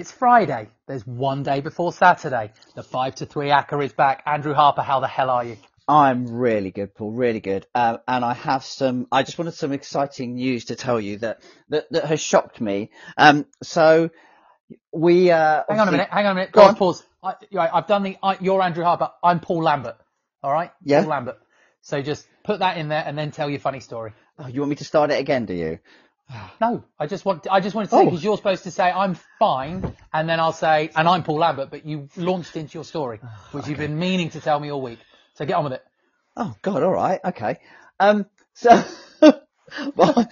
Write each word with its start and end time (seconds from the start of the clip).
It's 0.00 0.10
Friday. 0.10 0.70
There's 0.86 1.06
one 1.06 1.42
day 1.42 1.60
before 1.60 1.92
Saturday. 1.92 2.52
The 2.74 2.82
5 2.82 3.16
to 3.16 3.26
3 3.26 3.48
ACCA 3.48 3.84
is 3.84 3.92
back. 3.92 4.22
Andrew 4.24 4.54
Harper, 4.54 4.80
how 4.80 5.00
the 5.00 5.06
hell 5.06 5.28
are 5.28 5.44
you? 5.44 5.58
I'm 5.86 6.26
really 6.26 6.70
good, 6.70 6.94
Paul. 6.94 7.10
Really 7.10 7.40
good. 7.40 7.66
Um, 7.74 7.98
and 8.08 8.24
I 8.24 8.32
have 8.32 8.64
some. 8.64 9.08
I 9.12 9.24
just 9.24 9.38
wanted 9.38 9.52
some 9.52 9.72
exciting 9.72 10.36
news 10.36 10.64
to 10.66 10.74
tell 10.74 10.98
you 10.98 11.18
that 11.18 11.42
that, 11.68 11.92
that 11.92 12.06
has 12.06 12.18
shocked 12.18 12.62
me. 12.62 12.92
Um, 13.18 13.44
so 13.62 14.08
we. 14.90 15.30
Uh, 15.30 15.64
Hang 15.68 15.80
on 15.80 15.88
a 15.88 15.92
minute. 15.92 16.08
Hang 16.10 16.24
on 16.24 16.32
a 16.32 16.34
minute. 16.36 16.52
Go 16.52 16.62
Pause. 16.72 17.04
on. 17.22 17.34
Pause. 17.34 17.46
I, 17.58 17.68
I've 17.68 17.86
done 17.86 18.02
the. 18.02 18.16
I, 18.22 18.38
you're 18.40 18.62
Andrew 18.62 18.84
Harper. 18.84 19.10
I'm 19.22 19.40
Paul 19.40 19.62
Lambert. 19.64 19.96
All 20.42 20.50
right. 20.50 20.70
Yeah. 20.82 21.02
Paul 21.02 21.10
Lambert. 21.10 21.38
So 21.82 22.00
just 22.00 22.26
put 22.42 22.60
that 22.60 22.78
in 22.78 22.88
there 22.88 23.04
and 23.04 23.18
then 23.18 23.32
tell 23.32 23.50
your 23.50 23.60
funny 23.60 23.80
story. 23.80 24.14
Oh, 24.38 24.46
you 24.46 24.60
want 24.60 24.70
me 24.70 24.76
to 24.76 24.84
start 24.84 25.10
it 25.10 25.20
again? 25.20 25.44
Do 25.44 25.52
you? 25.52 25.78
No, 26.60 26.84
I 26.98 27.06
just 27.06 27.24
want. 27.24 27.46
I 27.50 27.60
just 27.60 27.74
wanted 27.74 27.86
to 27.86 27.96
say 27.96 28.00
Oh. 28.02 28.04
because 28.04 28.22
you're 28.22 28.36
supposed 28.36 28.64
to 28.64 28.70
say 28.70 28.84
I'm 28.90 29.16
fine, 29.38 29.96
and 30.12 30.28
then 30.28 30.38
I'll 30.40 30.52
say 30.52 30.90
and 30.94 31.08
I'm 31.08 31.22
Paul 31.22 31.38
Lambert, 31.38 31.70
but 31.70 31.84
you 31.86 32.08
launched 32.16 32.56
into 32.56 32.74
your 32.76 32.84
story, 32.84 33.18
which 33.52 33.66
you've 33.66 33.78
been 33.78 33.98
meaning 33.98 34.30
to 34.30 34.40
tell 34.40 34.60
me 34.60 34.70
all 34.70 34.82
week. 34.82 34.98
So 35.34 35.44
get 35.44 35.54
on 35.54 35.64
with 35.64 35.72
it. 35.74 35.84
Oh 36.36 36.54
God. 36.62 36.82
All 36.82 36.92
right. 36.92 37.20
Okay. 37.24 37.58
Um. 37.98 38.26
So. 38.54 38.82
well, 39.96 40.28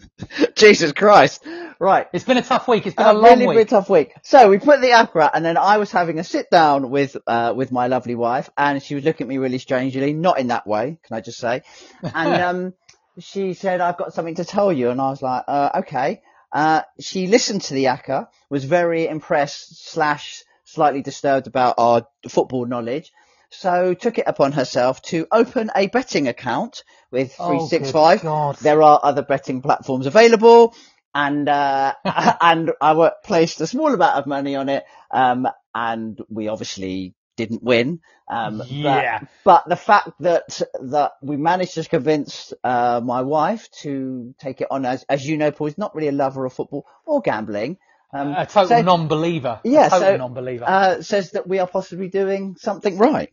Jesus 0.54 0.92
Christ. 0.92 1.46
Right. 1.78 2.06
It's 2.12 2.24
been 2.24 2.36
a 2.36 2.42
tough 2.42 2.68
week. 2.68 2.86
It's 2.86 2.96
been 2.96 3.06
a 3.06 3.12
a 3.12 3.14
long 3.14 3.24
really, 3.24 3.46
week. 3.46 3.56
really 3.56 3.64
tough 3.64 3.88
week. 3.88 4.12
So 4.22 4.50
we 4.50 4.58
put 4.58 4.80
the 4.80 4.92
app 4.92 5.16
out, 5.16 5.32
and 5.34 5.44
then 5.44 5.56
I 5.56 5.78
was 5.78 5.90
having 5.90 6.18
a 6.18 6.24
sit 6.24 6.50
down 6.50 6.90
with 6.90 7.16
uh, 7.26 7.54
with 7.56 7.72
my 7.72 7.86
lovely 7.86 8.14
wife, 8.14 8.50
and 8.56 8.82
she 8.82 8.94
was 8.94 9.04
looking 9.04 9.24
at 9.24 9.28
me 9.28 9.38
really 9.38 9.58
strangely, 9.58 10.12
not 10.12 10.38
in 10.38 10.48
that 10.48 10.66
way, 10.66 10.98
can 11.02 11.16
I 11.16 11.20
just 11.20 11.38
say? 11.38 11.62
And 12.02 12.42
um, 12.42 12.74
she 13.20 13.54
said, 13.54 13.80
"I've 13.80 13.96
got 13.98 14.12
something 14.12 14.36
to 14.36 14.44
tell 14.44 14.72
you," 14.72 14.90
and 14.90 15.00
I 15.00 15.10
was 15.10 15.22
like, 15.22 15.44
uh, 15.46 15.70
"Okay." 15.76 16.22
Uh, 16.52 16.82
she 16.98 17.28
listened 17.28 17.62
to 17.62 17.74
the 17.74 17.84
ACCA, 17.84 18.26
was 18.48 18.64
very 18.64 19.06
impressed 19.06 19.88
slash 19.92 20.42
slightly 20.64 21.02
disturbed 21.02 21.46
about 21.46 21.74
our 21.78 22.06
football 22.28 22.66
knowledge, 22.66 23.12
so 23.50 23.94
took 23.94 24.18
it 24.18 24.24
upon 24.26 24.52
herself 24.52 25.00
to 25.02 25.26
open 25.30 25.70
a 25.76 25.86
betting 25.86 26.26
account 26.28 26.82
with 27.12 27.34
Oh, 27.38 27.48
three 27.48 27.58
good 27.58 27.68
six 27.68 27.90
five. 27.92 28.22
God. 28.22 28.56
There 28.56 28.82
are 28.82 29.00
other 29.02 29.22
betting 29.22 29.62
platforms 29.62 30.06
available, 30.06 30.74
and 31.14 31.48
uh, 31.48 31.94
and 32.04 32.72
I 32.80 33.10
placed 33.24 33.60
a 33.60 33.66
small 33.66 33.94
amount 33.94 34.16
of 34.16 34.26
money 34.26 34.56
on 34.56 34.68
it, 34.68 34.84
um, 35.12 35.46
and 35.74 36.20
we 36.28 36.48
obviously 36.48 37.14
didn't 37.44 37.62
win. 37.62 38.00
Um, 38.28 38.58
but- 38.58 38.70
Yeah. 38.70 39.20
But, 39.44 39.68
the 39.68 39.76
fact 39.76 40.10
that 40.20 40.60
that 40.94 41.12
we 41.22 41.36
managed 41.36 41.74
to 41.74 41.84
convince 41.84 42.52
uh, 42.62 43.00
my 43.02 43.22
wife 43.22 43.68
to 43.82 44.34
take 44.38 44.60
it 44.60 44.68
on, 44.70 44.84
as 44.84 45.04
as 45.08 45.26
you 45.26 45.36
know, 45.36 45.50
Paul 45.50 45.68
is 45.68 45.78
not 45.78 45.94
really 45.94 46.08
a 46.08 46.12
lover 46.12 46.44
of 46.44 46.52
football 46.52 46.86
or 47.06 47.20
gambling. 47.20 47.78
Um, 48.12 48.34
a 48.36 48.44
total 48.46 48.82
non-believer. 48.82 49.60
Yeah, 49.64 49.86
a 49.86 49.90
total 49.90 50.08
so, 50.08 50.16
non-believer. 50.16 50.64
uh, 50.66 51.02
says 51.02 51.30
that 51.32 51.46
we 51.46 51.60
are 51.60 51.68
possibly 51.68 52.08
doing 52.08 52.56
something 52.58 52.98
right. 52.98 53.32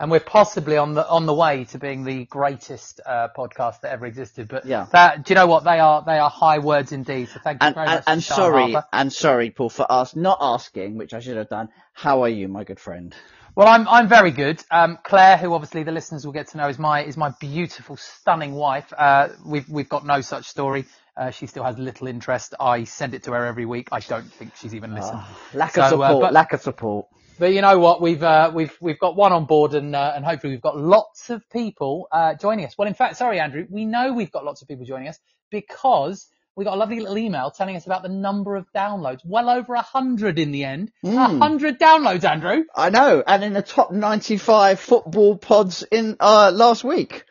And 0.00 0.10
we're 0.10 0.20
possibly 0.20 0.76
on 0.76 0.94
the 0.94 1.08
on 1.08 1.26
the 1.26 1.34
way 1.34 1.64
to 1.64 1.78
being 1.78 2.04
the 2.04 2.24
greatest 2.26 3.00
uh, 3.06 3.28
podcast 3.36 3.80
that 3.82 3.92
ever 3.92 4.06
existed. 4.06 4.48
But 4.48 4.66
Yeah. 4.66 4.86
that, 4.92 5.24
do 5.24 5.32
you 5.32 5.34
know 5.36 5.46
what 5.46 5.64
they 5.64 5.78
are? 5.80 6.02
They 6.04 6.18
are 6.18 6.30
high 6.30 6.58
words 6.58 6.92
indeed. 6.92 7.28
So 7.28 7.40
thank 7.42 7.62
you 7.62 7.66
And 7.66 7.74
very 7.74 7.86
and, 7.86 7.94
much. 7.96 8.04
and 8.06 8.22
sorry, 8.24 8.72
Harper. 8.72 8.88
and 8.92 9.12
sorry, 9.12 9.50
Paul, 9.50 9.70
for 9.70 9.86
us 9.90 10.16
not 10.16 10.38
asking, 10.40 10.96
which 10.96 11.14
I 11.14 11.20
should 11.20 11.36
have 11.36 11.48
done. 11.48 11.68
How 11.92 12.22
are 12.22 12.28
you, 12.28 12.48
my 12.48 12.64
good 12.64 12.80
friend? 12.80 13.14
Well, 13.54 13.68
I'm 13.68 13.86
I'm 13.86 14.08
very 14.08 14.32
good. 14.32 14.62
Um, 14.70 14.98
Claire, 15.04 15.36
who 15.36 15.54
obviously 15.54 15.84
the 15.84 15.92
listeners 15.92 16.24
will 16.26 16.32
get 16.32 16.48
to 16.48 16.56
know, 16.56 16.68
is 16.68 16.78
my 16.78 17.04
is 17.04 17.16
my 17.16 17.30
beautiful, 17.38 17.96
stunning 17.96 18.52
wife. 18.54 18.92
Uh, 18.96 19.28
we've 19.46 19.68
we've 19.68 19.88
got 19.88 20.04
no 20.04 20.20
such 20.22 20.46
story. 20.46 20.86
Uh, 21.16 21.30
she 21.30 21.46
still 21.46 21.62
has 21.62 21.78
little 21.78 22.08
interest. 22.08 22.54
I 22.58 22.82
send 22.82 23.14
it 23.14 23.22
to 23.24 23.32
her 23.32 23.46
every 23.46 23.66
week. 23.66 23.90
I 23.92 24.00
don't 24.00 24.32
think 24.34 24.56
she's 24.56 24.74
even 24.74 24.92
listened. 24.96 25.20
Lack 25.52 25.74
So, 25.74 25.82
of 25.82 26.00
uh, 26.00 26.08
support. 26.08 26.32
lack 26.32 26.52
of 26.52 26.60
support. 26.62 27.06
But 27.38 27.52
you 27.52 27.62
know 27.62 27.78
what? 27.78 28.00
We've 28.00 28.22
uh, 28.22 28.52
we've 28.54 28.76
we've 28.80 28.98
got 28.98 29.16
one 29.16 29.32
on 29.32 29.46
board, 29.46 29.74
and 29.74 29.94
uh, 29.96 30.12
and 30.14 30.24
hopefully 30.24 30.52
we've 30.52 30.62
got 30.62 30.78
lots 30.78 31.30
of 31.30 31.42
people 31.50 32.08
uh, 32.12 32.34
joining 32.34 32.64
us. 32.64 32.76
Well, 32.78 32.88
in 32.88 32.94
fact, 32.94 33.16
sorry, 33.16 33.40
Andrew, 33.40 33.66
we 33.68 33.86
know 33.86 34.12
we've 34.12 34.30
got 34.32 34.44
lots 34.44 34.62
of 34.62 34.68
people 34.68 34.84
joining 34.86 35.08
us 35.08 35.18
because 35.50 36.28
we 36.56 36.64
got 36.64 36.74
a 36.74 36.76
lovely 36.76 37.00
little 37.00 37.18
email 37.18 37.50
telling 37.50 37.76
us 37.76 37.86
about 37.86 38.04
the 38.04 38.08
number 38.08 38.54
of 38.56 38.66
downloads. 38.74 39.20
Well 39.24 39.50
over 39.50 39.74
a 39.74 39.82
hundred 39.82 40.38
in 40.38 40.52
the 40.52 40.64
end. 40.64 40.92
A 41.04 41.08
Mm. 41.08 41.38
hundred 41.38 41.80
downloads, 41.80 42.24
Andrew. 42.24 42.64
I 42.74 42.90
know, 42.90 43.22
and 43.26 43.42
in 43.42 43.52
the 43.52 43.62
top 43.62 43.90
95 43.90 44.78
football 44.78 45.36
pods 45.36 45.82
in 45.90 46.16
uh, 46.20 46.52
last 46.54 46.84
week. 46.84 47.24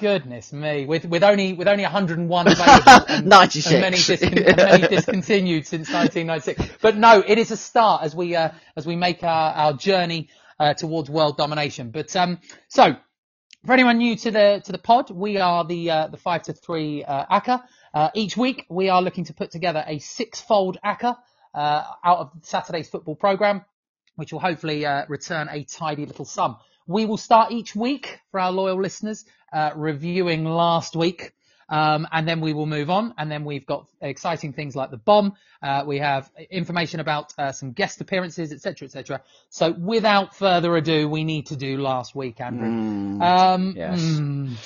Goodness 0.00 0.52
me, 0.52 0.86
with 0.86 1.04
with 1.04 1.22
only 1.22 1.52
with 1.52 1.68
only 1.68 1.82
101 1.84 2.48
available. 2.48 3.04
And, 3.08 3.26
96. 3.26 3.66
and 3.72 3.80
many, 3.82 3.96
discon- 3.96 4.46
and 4.46 4.56
many 4.56 4.88
discontinued 4.88 5.66
since 5.66 5.92
1996. 5.92 6.78
But 6.80 6.96
no, 6.96 7.22
it 7.26 7.38
is 7.38 7.50
a 7.50 7.56
start 7.56 8.02
as 8.02 8.16
we 8.16 8.34
uh, 8.34 8.50
as 8.76 8.86
we 8.86 8.96
make 8.96 9.22
our, 9.22 9.52
our 9.52 9.72
journey 9.74 10.30
uh, 10.58 10.74
towards 10.74 11.10
world 11.10 11.36
domination. 11.36 11.90
But 11.90 12.16
um, 12.16 12.38
so 12.68 12.96
for 13.66 13.72
anyone 13.74 13.98
new 13.98 14.16
to 14.16 14.30
the 14.30 14.62
to 14.64 14.72
the 14.72 14.78
pod, 14.78 15.10
we 15.10 15.36
are 15.36 15.64
the 15.66 15.90
uh, 15.90 16.06
the 16.06 16.16
five 16.16 16.44
to 16.44 16.54
three 16.54 17.04
uh, 17.04 17.26
ACCA. 17.30 17.62
Uh, 17.92 18.10
each 18.14 18.36
week 18.36 18.64
we 18.70 18.88
are 18.88 19.02
looking 19.02 19.24
to 19.24 19.34
put 19.34 19.50
together 19.50 19.84
a 19.86 19.98
six-fold 19.98 20.78
ACCA 20.84 21.16
uh, 21.54 21.84
out 22.04 22.18
of 22.18 22.30
Saturday's 22.42 22.88
football 22.88 23.16
program, 23.16 23.64
which 24.16 24.32
will 24.32 24.40
hopefully 24.40 24.86
uh, 24.86 25.04
return 25.08 25.48
a 25.50 25.64
tidy 25.64 26.06
little 26.06 26.24
sum. 26.24 26.56
We 26.86 27.04
will 27.04 27.18
start 27.18 27.52
each 27.52 27.76
week 27.76 28.20
for 28.30 28.40
our 28.40 28.50
loyal 28.50 28.80
listeners 28.80 29.24
uh, 29.52 29.70
reviewing 29.74 30.44
last 30.44 30.96
week. 30.96 31.32
Um, 31.68 32.08
and 32.10 32.26
then 32.26 32.40
we 32.40 32.52
will 32.52 32.66
move 32.66 32.90
on. 32.90 33.14
And 33.16 33.30
then 33.30 33.44
we've 33.44 33.64
got 33.64 33.86
exciting 34.00 34.52
things 34.52 34.74
like 34.74 34.90
the 34.90 34.96
bomb. 34.96 35.34
Uh, 35.62 35.84
we 35.86 35.98
have 35.98 36.28
information 36.50 36.98
about 36.98 37.32
uh, 37.38 37.52
some 37.52 37.72
guest 37.72 38.00
appearances, 38.00 38.52
etc., 38.52 38.86
etc. 38.86 39.22
So 39.50 39.70
without 39.70 40.34
further 40.34 40.76
ado, 40.76 41.08
we 41.08 41.22
need 41.22 41.46
to 41.46 41.56
do 41.56 41.76
last 41.76 42.14
week, 42.14 42.40
Andrew. 42.40 42.68
Mm, 42.68 43.22
Um, 43.22 43.74
yes. 43.76 44.00
mm. 44.00 44.56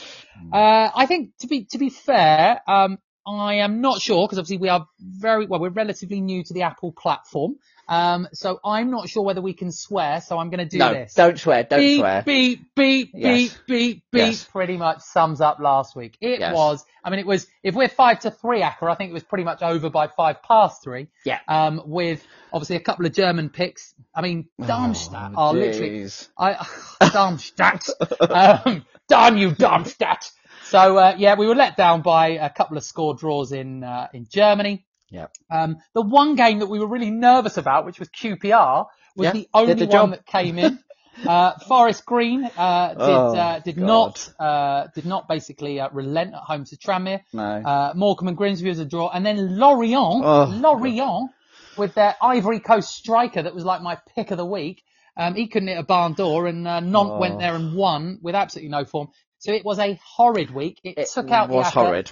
Uh, 0.53 0.91
I 0.95 1.07
think 1.07 1.37
to 1.41 1.47
be 1.47 1.65
to 1.67 1.79
be 1.79 1.91
fair, 1.91 2.61
um, 2.67 2.99
I 3.27 3.55
am 3.55 3.81
not 3.81 4.01
sure 4.03 4.27
because 4.27 4.39
obviously 4.39 4.59
we 4.59 4.69
are 4.69 4.87
very 5.01 5.47
well. 5.47 5.61
We're 5.61 5.71
relatively 5.71 6.21
new 6.21 6.45
to 6.45 6.53
the 6.55 6.63
Apple 6.63 6.93
platform, 6.93 7.57
um, 7.89 8.29
so 8.33 8.61
I'm 8.65 8.91
not 8.91 9.09
sure 9.09 9.23
whether 9.23 9.41
we 9.41 9.55
can 9.55 9.73
swear. 9.73 10.21
So 10.21 10.39
I'm 10.39 10.51
going 10.51 10.59
to 10.59 10.67
do 10.67 10.79
no, 10.79 10.93
this. 10.93 11.15
don't 11.15 11.39
swear, 11.39 11.65
don't 11.65 11.79
beep, 11.81 12.01
swear. 12.01 12.23
beep 12.23 12.75
beep 12.75 13.11
Yes. 13.15 13.37
beep 13.37 13.53
beep 13.67 14.03
beep. 14.11 14.21
Yes. 14.21 14.45
Pretty 14.45 14.77
much 14.77 15.01
sums 15.01 15.41
up 15.41 15.59
last 15.59 15.97
week. 15.97 16.17
It 16.21 16.41
Yes. 16.41 16.55
was. 16.55 16.85
I 17.03 17.11
mean, 17.11 17.19
it 17.19 17.27
was. 17.27 17.47
If 17.63 17.75
we're 17.75 17.89
five 17.89 18.21
to 18.21 18.31
three, 18.31 18.63
ACCA, 18.63 18.91
I 18.91 18.95
think 18.95 19.11
it 19.11 19.15
was 19.15 19.23
pretty 19.25 19.45
much 19.45 19.63
over 19.63 19.91
by 19.91 20.09
five 20.09 20.43
past 20.43 20.83
three. 20.83 21.09
Yeah. 21.25 21.41
Um, 21.49 21.83
with 21.87 22.27
obviously 22.53 22.77
a 22.77 22.81
couple 22.81 23.07
of 23.07 23.13
German 23.13 23.49
picks. 23.51 23.95
I 24.15 24.23
mean, 24.23 24.49
Darmstadt 24.65 25.33
Oh, 25.37 25.49
are 25.49 25.55
literally. 25.55 26.09
I 26.39 26.67
Darmstadt. 27.13 27.89
um, 28.21 28.85
darn 29.09 29.37
you, 29.39 29.53
Darmstadt. 29.55 30.31
So 30.75 30.99
uh, 30.99 31.15
yeah, 31.19 31.37
we 31.37 31.47
were 31.47 31.55
let 31.55 31.77
down 31.77 32.03
by 32.03 32.31
a 32.31 32.51
couple 32.51 32.77
of 32.77 32.83
score 32.83 33.15
draws 33.15 33.53
in 33.53 33.85
uh, 33.85 34.09
in 34.13 34.27
Germany. 34.29 34.85
Yep. 35.11 35.31
Um, 35.49 35.77
the 35.95 36.03
one 36.03 36.35
game 36.35 36.59
that 36.59 36.67
we 36.67 36.81
were 36.81 36.89
really 36.89 37.13
nervous 37.13 37.57
about, 37.59 37.87
which 37.87 38.01
was 38.01 38.09
QPR, 38.09 38.87
was 39.15 39.25
Yeah, 39.27 39.33
the 39.33 39.49
only 39.55 39.75
the 39.75 39.87
one 39.87 39.93
job. 39.93 40.11
that 40.11 40.27
came 40.27 40.59
in. 40.59 40.79
Uh, 41.25 41.53
Forest 41.69 42.05
Green 42.05 42.45
uh, 42.45 42.89
did 42.89 42.99
Oh, 42.99 43.37
uh, 43.37 43.59
did 43.61 43.77
God. 43.77 43.87
not 43.87 44.31
uh, 44.41 44.89
did 44.97 45.07
not 45.07 45.29
basically 45.29 45.79
uh, 45.79 45.89
relent 45.93 46.35
at 46.35 46.41
home 46.41 46.65
to 46.65 46.77
Tranmere. 46.77 47.21
No. 47.33 47.43
Uh, 47.45 47.93
Morecambe 47.95 48.29
and 48.29 48.37
Grimsby 48.37 48.69
was 48.69 48.81
a 48.81 48.85
draw, 48.85 49.09
and 49.11 49.25
then 49.25 49.57
Lorient, 49.57 50.25
Oh, 50.25 50.53
Lorient, 50.61 51.31
with 51.79 51.95
their 51.95 52.17
Ivory 52.21 52.59
Coast 52.59 52.91
striker 52.91 53.43
that 53.43 53.55
was 53.55 53.65
like 53.65 53.81
my 53.81 53.97
pick 54.17 54.33
of 54.33 54.39
the 54.39 54.45
week. 54.45 54.83
Um, 55.17 55.37
he 55.37 55.47
couldn't 55.47 55.69
hit 55.69 55.79
a 55.79 55.85
barn 55.85 56.15
door, 56.15 56.47
and 56.49 56.67
uh, 56.67 56.81
Nantes 56.81 57.13
Oh. 57.15 57.21
went 57.21 57.39
there 57.39 57.55
and 57.55 57.75
won 57.77 58.19
with 58.21 58.35
absolutely 58.35 58.71
no 58.71 58.85
form. 58.85 59.09
So 59.45 59.53
it 59.53 59.63
was 59.63 59.79
a 59.79 60.01
horrid 60.03 60.51
week. 60.51 60.81
It, 60.83 60.97
it 60.97 61.11
took 61.13 61.31
out 61.31 61.51
was 61.51 61.67
the 61.67 61.79
ACCA, 61.79 61.85
horrid. 61.85 62.11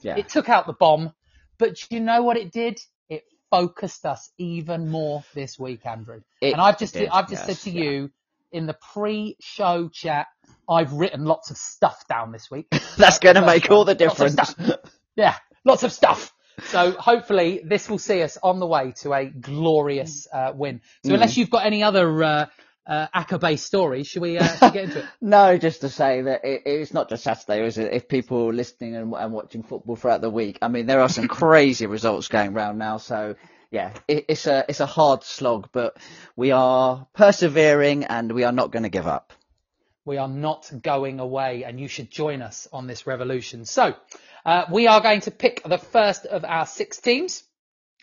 Yeah. 0.00 0.16
It 0.16 0.30
took 0.30 0.48
out 0.48 0.66
the 0.66 0.72
bomb, 0.72 1.12
but 1.58 1.76
you 1.90 2.00
know 2.00 2.22
what 2.22 2.38
it 2.38 2.52
did? 2.52 2.80
It 3.10 3.24
focused 3.50 4.06
us 4.06 4.30
even 4.38 4.88
more 4.88 5.22
this 5.34 5.58
week, 5.58 5.84
Andrew. 5.84 6.22
It 6.40 6.52
and 6.52 6.60
I've 6.60 6.78
just 6.78 6.94
did, 6.94 7.10
I've 7.10 7.28
just 7.28 7.46
yes, 7.46 7.58
said 7.58 7.70
to 7.70 7.78
yeah. 7.78 7.84
you 7.84 8.10
in 8.50 8.64
the 8.64 8.76
pre-show 8.94 9.90
chat, 9.92 10.28
I've 10.66 10.94
written 10.94 11.26
lots 11.26 11.50
of 11.50 11.58
stuff 11.58 12.02
down 12.08 12.32
this 12.32 12.50
week. 12.50 12.66
That's 12.96 13.18
going 13.18 13.34
to 13.34 13.44
make 13.44 13.70
all 13.70 13.84
the 13.84 13.94
one. 13.94 14.34
Lots 14.34 14.54
difference. 14.54 14.78
Yeah, 15.16 15.36
lots 15.66 15.82
of 15.82 15.92
stuff. 15.92 16.32
So 16.64 16.92
hopefully 16.92 17.60
this 17.62 17.90
will 17.90 17.98
see 17.98 18.22
us 18.22 18.38
on 18.42 18.58
the 18.58 18.66
way 18.66 18.94
to 19.02 19.12
a 19.12 19.26
glorious 19.26 20.26
uh, 20.32 20.52
win. 20.54 20.80
So 21.04 21.12
unless 21.12 21.36
you've 21.36 21.50
got 21.50 21.66
any 21.66 21.82
other 21.82 22.22
uh, 22.22 22.46
uh, 22.86 23.06
ACCA-based 23.14 23.64
stories, 23.64 24.06
should 24.06 24.22
we, 24.22 24.38
uh, 24.38 24.46
should 24.46 24.62
we 24.62 24.70
get 24.70 24.84
into 24.84 24.98
it? 25.00 25.04
No, 25.20 25.58
just 25.58 25.82
to 25.82 25.88
say 25.88 26.22
that 26.22 26.44
it, 26.44 26.62
it's 26.66 26.94
not 26.94 27.08
just 27.08 27.22
Saturday, 27.22 27.64
is 27.64 27.78
it? 27.78 27.92
If 27.92 28.08
people 28.08 28.48
are 28.48 28.52
listening 28.52 28.96
and, 28.96 29.12
and 29.14 29.32
watching 29.32 29.62
football 29.62 29.96
throughout 29.96 30.20
the 30.20 30.30
week, 30.30 30.58
I 30.62 30.68
mean, 30.68 30.86
there 30.86 31.00
are 31.00 31.08
some 31.08 31.28
crazy 31.40 31.86
results 31.86 32.28
going 32.28 32.52
round 32.52 32.78
now. 32.78 32.96
So 32.96 33.36
yeah, 33.70 33.92
it, 34.08 34.26
it's 34.28 34.46
a 34.46 34.64
it's 34.68 34.80
a 34.80 34.86
hard 34.86 35.22
slog, 35.22 35.68
but 35.72 35.96
we 36.36 36.50
are 36.50 37.06
persevering 37.14 38.04
and 38.04 38.32
we 38.32 38.44
are 38.44 38.52
not 38.52 38.72
going 38.72 38.82
to 38.82 38.88
give 38.88 39.06
up. 39.06 39.32
We 40.04 40.16
are 40.16 40.28
not 40.28 40.70
going 40.82 41.20
away, 41.20 41.64
and 41.64 41.78
you 41.78 41.86
should 41.86 42.10
join 42.10 42.42
us 42.42 42.66
on 42.72 42.86
this 42.86 43.06
revolution. 43.06 43.64
So, 43.64 43.94
uh, 44.44 44.64
we 44.72 44.86
are 44.88 45.00
going 45.00 45.20
to 45.22 45.30
pick 45.30 45.62
the 45.62 45.78
first 45.78 46.26
of 46.26 46.44
our 46.44 46.66
six 46.66 46.98
teams. 47.00 47.44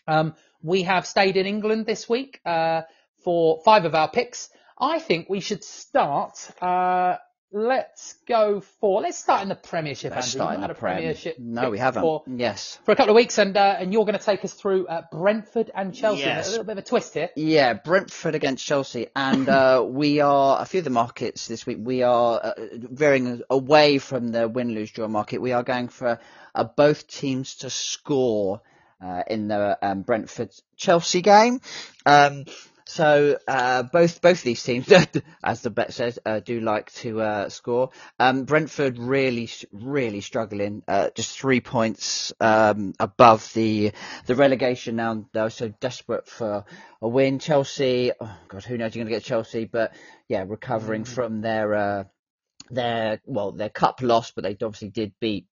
Um, 0.06 0.34
we 0.62 0.84
have 0.84 1.06
stayed 1.06 1.36
in 1.36 1.44
England 1.44 1.84
this 1.84 2.08
week 2.08 2.40
uh, 2.46 2.82
for 3.24 3.60
five 3.64 3.84
of 3.84 3.94
our 3.94 4.08
picks. 4.08 4.48
I 4.80 4.98
think 4.98 5.28
we 5.28 5.40
should 5.40 5.64
start. 5.64 6.50
Uh, 6.62 7.16
let's 7.50 8.14
go 8.26 8.60
for. 8.80 9.00
Let's 9.00 9.18
start 9.18 9.42
in 9.42 9.48
the 9.48 9.54
Premiership. 9.54 10.12
Let's 10.14 10.34
Andrew. 10.34 10.38
start 10.46 10.54
in 10.54 10.60
the 10.68 10.74
Prem. 10.74 10.96
Premiership. 10.96 11.36
No, 11.38 11.70
we 11.70 11.78
haven't. 11.78 12.02
For, 12.02 12.22
Yes. 12.26 12.78
for 12.84 12.92
a 12.92 12.96
couple 12.96 13.10
of 13.10 13.16
weeks, 13.16 13.38
and 13.38 13.56
uh, 13.56 13.76
and 13.78 13.92
you're 13.92 14.04
going 14.04 14.18
to 14.18 14.24
take 14.24 14.44
us 14.44 14.52
through 14.52 14.86
uh, 14.86 15.02
Brentford 15.10 15.70
and 15.74 15.94
Chelsea. 15.94 16.20
Yes. 16.20 16.48
A 16.48 16.50
little 16.50 16.64
bit 16.66 16.72
of 16.72 16.84
a 16.84 16.86
twist 16.86 17.14
here. 17.14 17.30
Yeah, 17.36 17.74
Brentford 17.74 18.34
against 18.34 18.64
Chelsea, 18.64 19.08
and 19.16 19.48
uh, 19.48 19.84
we 19.88 20.20
are 20.20 20.60
a 20.60 20.64
few 20.64 20.78
of 20.78 20.84
the 20.84 20.90
markets 20.90 21.48
this 21.48 21.66
week. 21.66 21.78
We 21.80 22.02
are 22.02 22.40
uh, 22.42 22.52
veering 22.72 23.42
away 23.50 23.98
from 23.98 24.28
the 24.28 24.48
win 24.48 24.74
lose 24.74 24.90
draw 24.90 25.08
market. 25.08 25.40
We 25.40 25.52
are 25.52 25.62
going 25.62 25.88
for 25.88 26.20
uh, 26.54 26.64
both 26.64 27.08
teams 27.08 27.56
to 27.56 27.70
score 27.70 28.60
uh, 29.02 29.22
in 29.26 29.48
the 29.48 29.78
um, 29.82 30.02
Brentford 30.02 30.50
Chelsea 30.76 31.22
game. 31.22 31.60
Um, 32.06 32.44
so 32.88 33.38
uh, 33.46 33.82
both 33.82 34.22
both 34.22 34.42
these 34.42 34.62
teams, 34.62 34.90
as 35.44 35.60
the 35.60 35.68
bet 35.68 35.92
says, 35.92 36.18
uh, 36.24 36.40
do 36.40 36.58
like 36.60 36.90
to 36.94 37.20
uh, 37.20 37.48
score. 37.50 37.90
Um, 38.18 38.44
Brentford 38.44 38.98
really 38.98 39.50
really 39.72 40.22
struggling, 40.22 40.82
uh, 40.88 41.10
just 41.14 41.38
three 41.38 41.60
points 41.60 42.32
um, 42.40 42.94
above 42.98 43.52
the 43.52 43.92
the 44.24 44.34
relegation 44.34 44.96
now. 44.96 45.26
They're 45.34 45.50
so 45.50 45.68
desperate 45.68 46.26
for 46.26 46.64
a 47.02 47.08
win. 47.08 47.40
Chelsea, 47.40 48.12
oh 48.18 48.38
God, 48.48 48.64
who 48.64 48.78
knows? 48.78 48.96
You're 48.96 49.04
going 49.04 49.12
to 49.12 49.20
get 49.20 49.24
Chelsea, 49.24 49.66
but 49.66 49.92
yeah, 50.26 50.46
recovering 50.48 51.04
from 51.04 51.42
their 51.42 51.74
uh, 51.74 52.04
their 52.70 53.20
well 53.26 53.52
their 53.52 53.68
cup 53.68 54.00
loss, 54.00 54.30
but 54.30 54.44
they 54.44 54.52
obviously 54.52 54.88
did 54.88 55.12
beat. 55.20 55.46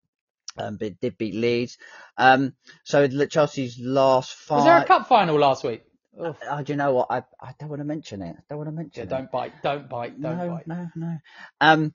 Um, 0.57 0.77
but 0.77 1.01
did 1.01 1.17
beat 1.17 1.35
Leeds. 1.35 1.77
Um, 2.17 2.53
so 2.85 3.05
Chelsea's 3.27 3.77
last 3.77 4.33
five. 4.33 4.59
Was 4.59 4.65
there 4.65 4.77
a 4.77 4.85
cup 4.85 5.09
final 5.09 5.37
last 5.37 5.65
week? 5.65 5.83
Oh, 6.17 6.63
do 6.63 6.73
you 6.73 6.77
know 6.77 6.93
what? 6.93 7.07
I 7.09 7.23
I 7.41 7.53
don't 7.59 7.69
want 7.69 7.81
to 7.81 7.85
mention 7.85 8.21
it. 8.21 8.35
I 8.37 8.41
don't 8.49 8.57
want 8.57 8.69
to 8.69 8.71
mention 8.75 9.01
Yeah, 9.01 9.05
it. 9.05 9.09
don't 9.09 9.31
bite, 9.31 9.61
don't 9.61 9.89
bite, 9.89 10.21
don't 10.21 10.37
no, 10.37 10.49
bite. 10.49 10.67
no, 10.67 10.87
no. 10.95 11.17
Um, 11.61 11.93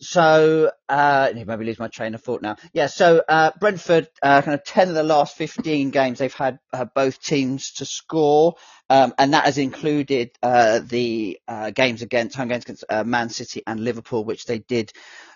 so 0.00 0.70
uh, 0.88 1.30
made 1.34 1.46
lose 1.60 1.78
my 1.78 1.88
train 1.88 2.14
of 2.14 2.22
thought 2.22 2.42
now. 2.42 2.56
Yeah, 2.72 2.88
so 2.88 3.22
uh, 3.26 3.52
Brentford, 3.58 4.08
uh, 4.22 4.42
kind 4.42 4.54
of 4.54 4.64
ten 4.64 4.88
of 4.88 4.94
the 4.94 5.02
last 5.02 5.36
fifteen 5.36 5.90
games, 5.90 6.18
they've 6.18 6.34
had 6.34 6.58
uh, 6.72 6.84
both 6.84 7.22
teams 7.22 7.72
to 7.74 7.86
score, 7.86 8.56
um, 8.90 9.14
and 9.18 9.32
that 9.32 9.46
has 9.46 9.56
included 9.56 10.32
uh, 10.42 10.80
the 10.80 11.38
uh, 11.48 11.70
games 11.70 12.02
against 12.02 12.36
home 12.36 12.48
games 12.48 12.64
against 12.64 12.84
uh, 12.90 13.04
Man 13.04 13.30
City 13.30 13.62
and 13.66 13.80
Liverpool, 13.80 14.24
which 14.24 14.44
they 14.44 14.58
did 14.58 14.92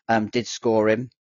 um, 0.09 0.27
did 0.27 0.47
score 0.47 0.89
in. 0.89 1.11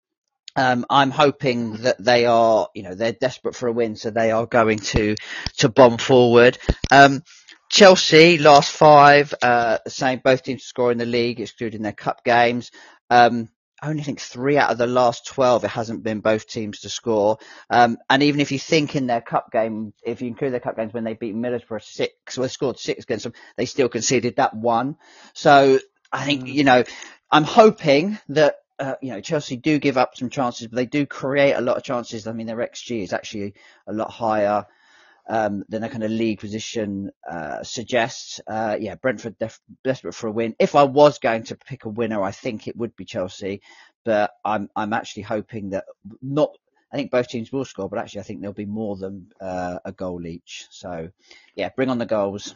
Um, 0.57 0.87
I'm 0.91 1.11
hoping 1.11 1.75
that 1.83 2.03
they 2.03 2.27
are, 2.27 2.69
you 2.75 2.83
know, 2.85 2.95
they're 2.95 3.13
desperate 3.13 3.57
for 3.57 3.69
a 3.69 3.73
win, 3.73 3.97
so 3.97 4.11
they 4.11 4.33
are 4.33 4.47
going 4.47 4.81
to 4.81 5.17
to 5.59 5.69
bomb 5.69 5.99
forward. 5.99 6.59
Um, 6.91 7.23
Chelsea 7.71 8.39
last 8.39 8.73
five, 8.73 9.35
uh, 9.43 9.79
same, 9.89 10.21
both 10.25 10.43
teams 10.45 10.63
to 10.63 10.69
score 10.69 10.93
in 10.93 10.99
the 10.99 11.07
league, 11.07 11.41
excluding 11.41 11.83
their 11.83 11.93
cup 11.93 12.25
games. 12.25 12.71
Um, 13.11 13.49
I 13.83 13.91
only 13.91 14.03
think 14.03 14.21
three 14.21 14.59
out 14.59 14.71
of 14.71 14.79
the 14.79 14.87
last 14.89 15.27
12, 15.27 15.65
it 15.65 15.71
hasn't 15.71 16.03
been 16.03 16.21
both 16.21 16.49
teams 16.49 16.81
to 16.81 16.89
score. 16.89 17.39
Um, 17.71 17.99
and 18.11 18.23
even 18.25 18.41
if 18.41 18.53
you 18.53 18.59
think 18.59 18.97
in 18.97 19.07
their 19.07 19.21
cup 19.21 19.53
game, 19.53 19.93
if 20.05 20.21
you 20.23 20.29
include 20.29 20.53
their 20.53 20.61
cup 20.61 20.77
games 20.77 20.93
when 20.95 21.05
they 21.05 21.15
beat 21.15 21.35
Middlesbrough 21.37 21.83
six, 21.85 22.39
well, 22.39 22.45
they 22.45 22.49
scored 22.49 22.79
six 22.79 23.05
against 23.05 23.25
them, 23.25 23.35
they 23.57 23.67
still 23.67 23.89
conceded 23.89 24.37
that 24.37 24.55
one. 24.55 24.97
So 25.35 25.79
I 26.13 26.25
think, 26.25 26.45
Mm. 26.45 26.55
you 26.55 26.65
know, 26.65 26.85
I'm 27.31 27.45
hoping 27.45 28.19
that, 28.31 28.57
uh, 28.79 28.95
you 29.03 29.11
know, 29.11 29.21
Chelsea 29.21 29.57
do 29.57 29.79
give 29.79 29.97
up 29.99 30.17
some 30.17 30.31
chances, 30.31 30.69
but 30.69 30.77
they 30.77 30.87
do 30.87 31.07
create 31.07 31.55
a 31.55 31.61
lot 31.61 31.77
of 31.77 31.83
chances. 31.83 32.27
I 32.27 32.33
mean, 32.33 32.47
their 32.47 32.57
XG 32.59 33.03
is 33.03 33.13
actually 33.13 33.55
a 33.87 33.93
lot 33.93 34.11
higher 34.11 34.67
um, 35.29 35.65
than 35.69 35.85
a 35.85 35.89
kind 35.89 36.05
of 36.05 36.11
league 36.11 36.41
position 36.41 37.11
uh, 37.31 37.63
suggests. 37.63 38.41
Uh, 38.47 38.77
yeah, 38.81 38.95
Brentford 38.97 39.39
def- 39.39 39.61
desperate 39.85 40.15
for 40.15 40.29
a 40.29 40.33
win. 40.33 40.57
If 40.59 40.75
I 40.75 40.85
was 40.85 41.19
going 41.19 41.45
to 41.45 41.57
pick 41.57 41.85
a 41.85 41.91
winner, 41.91 42.23
I 42.23 42.31
think 42.33 42.67
it 42.69 42.77
would 42.77 42.97
be 42.97 43.05
Chelsea, 43.05 43.63
but 44.05 44.33
I'm 44.45 44.71
I'm 44.75 44.93
actually 44.93 45.25
hoping 45.25 45.71
that 45.71 45.85
not. 46.23 46.57
I 46.93 46.97
think 46.97 47.11
both 47.11 47.29
teams 47.29 47.53
will 47.53 47.67
score, 47.67 47.89
but 47.91 47.99
actually 47.99 48.21
I 48.21 48.25
think 48.25 48.41
there'll 48.41 48.55
be 48.55 48.65
more 48.65 48.97
than 48.97 49.31
uh, 49.41 49.79
a 49.85 49.93
goal 49.93 50.27
each. 50.27 50.67
So, 50.71 51.11
yeah, 51.55 51.69
bring 51.77 51.91
on 51.91 51.99
the 51.99 52.07
goals. 52.07 52.55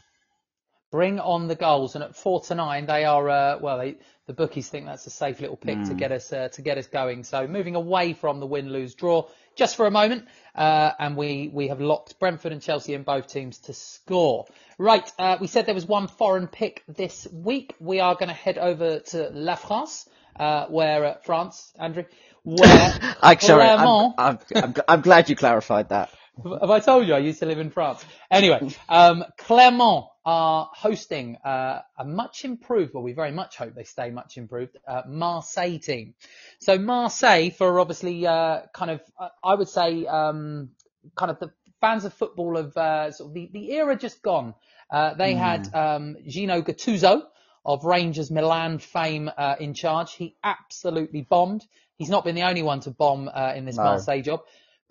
Bring 0.93 1.21
on 1.21 1.49
the 1.49 1.57
goals, 1.57 1.97
and 1.97 2.05
at 2.05 2.17
four 2.17 2.43
to 2.43 2.55
nine, 2.55 2.87
they 2.87 3.05
are 3.07 3.29
uh, 3.31 3.59
well. 3.61 3.79
They, 3.79 3.97
the 4.29 4.35
bookies 4.35 4.69
think 4.69 4.87
that's 4.87 5.07
a 5.07 5.11
safe 5.11 5.41
little 5.41 5.57
pick 5.57 5.79
Hmm. 5.79 5.87
to 5.87 5.95
get 5.95 6.13
us 6.13 6.33
uh, 6.33 6.51
to 6.51 6.63
get 6.63 6.79
us 6.79 6.87
going. 6.87 7.25
So 7.25 7.49
moving 7.49 7.77
away 7.77 8.13
from 8.15 8.41
the 8.41 8.47
win, 8.47 8.71
lose, 8.71 8.95
draw, 8.95 9.29
just 9.57 9.77
for 9.77 9.87
a 9.87 9.91
moment, 9.91 10.27
uh, 10.55 10.93
and 11.01 11.17
we 11.17 11.51
we 11.53 11.69
have 11.69 11.81
locked 11.81 12.21
Brentford 12.21 12.53
and 12.53 12.63
Chelsea 12.63 12.95
in 12.95 13.05
both 13.05 13.27
teams 13.29 13.59
to 13.61 13.75
score. 13.75 14.47
Right, 14.79 15.11
uh, 15.19 15.39
we 15.41 15.49
said 15.49 15.67
there 15.67 15.75
was 15.75 15.87
one 15.87 16.09
foreign 16.09 16.47
pick 16.49 16.85
this 16.89 17.27
week. 17.33 17.75
We 17.81 18.01
are 18.01 18.15
going 18.15 18.29
to 18.29 18.35
head 18.35 18.59
over 18.59 19.01
to 19.01 19.31
La 19.33 19.57
France, 19.57 20.09
uh, 20.39 20.67
where 20.67 21.05
uh, 21.07 21.15
France, 21.25 21.73
Andrew, 21.79 22.05
where 22.45 22.99
I, 23.23 23.37
sorry, 23.39 23.73
I'm, 23.77 23.79
Clermont- 23.79 24.15
I'm, 24.19 24.39
I'm, 24.63 24.75
I'm 24.89 25.01
glad 25.01 25.31
you 25.31 25.37
clarified 25.37 25.89
that. 25.91 26.11
have 26.61 26.71
I 26.71 26.81
told 26.81 27.09
you 27.09 27.15
I 27.15 27.19
used 27.19 27.41
to 27.41 27.47
live 27.47 27.59
in 27.61 27.71
France? 27.71 28.05
Anyway, 28.31 28.63
um, 28.89 29.25
Clermont 29.39 30.07
are 30.25 30.71
hosting 30.73 31.37
uh, 31.45 31.81
a 31.99 32.05
much 32.05 32.45
improved, 32.45 32.95
well, 32.95 33.03
we 33.03 33.13
very 33.13 33.33
much 33.33 33.57
hope 33.57 33.75
they 33.75 33.85
stay 33.85 34.11
much 34.11 34.37
improved, 34.37 34.77
uh, 34.87 35.03
Marseille 35.07 35.79
team. 35.79 36.15
So 36.61 36.79
Marseille, 36.79 37.51
for 37.51 37.81
obviously 37.81 38.27
uh, 38.27 38.63
kind 38.73 38.91
of, 38.93 39.01
uh, 39.19 39.29
I 39.43 39.55
would 39.55 39.69
say, 39.69 40.07
um, 40.07 40.71
kind 41.17 41.31
of 41.31 41.41
the 41.41 41.51
fans 41.81 42.05
of 42.05 42.15
football 42.15 42.57
of 42.57 42.77
uh, 42.77 43.11
sort 43.11 43.31
of 43.31 43.35
the, 43.35 43.51
the 43.53 43.73
era 43.73 43.97
just 43.97 44.23
gone. 44.23 44.55
Uh, 44.91 45.15
they 45.15 45.35
had 45.35 45.75
um, 45.75 46.17
Gino 46.27 46.63
Gattuso 46.63 47.23
of 47.65 47.85
Rangers 47.85 48.31
Milan 48.31 48.79
fame 48.79 49.31
uh, 49.37 49.57
in 49.59 49.75
charge. 49.75 50.15
He 50.15 50.37
absolutely 50.45 51.23
bombed. 51.23 51.65
He's 51.97 52.11
not 52.11 52.25
been 52.25 52.35
the 52.35 52.43
only 52.43 52.63
one 52.63 52.81
to 52.81 52.91
bomb 52.91 53.29
uh, 53.33 53.55
in 53.57 53.65
this 53.65 53.77
No. 53.77 53.85
Marseille 53.85 54.23
job 54.23 54.41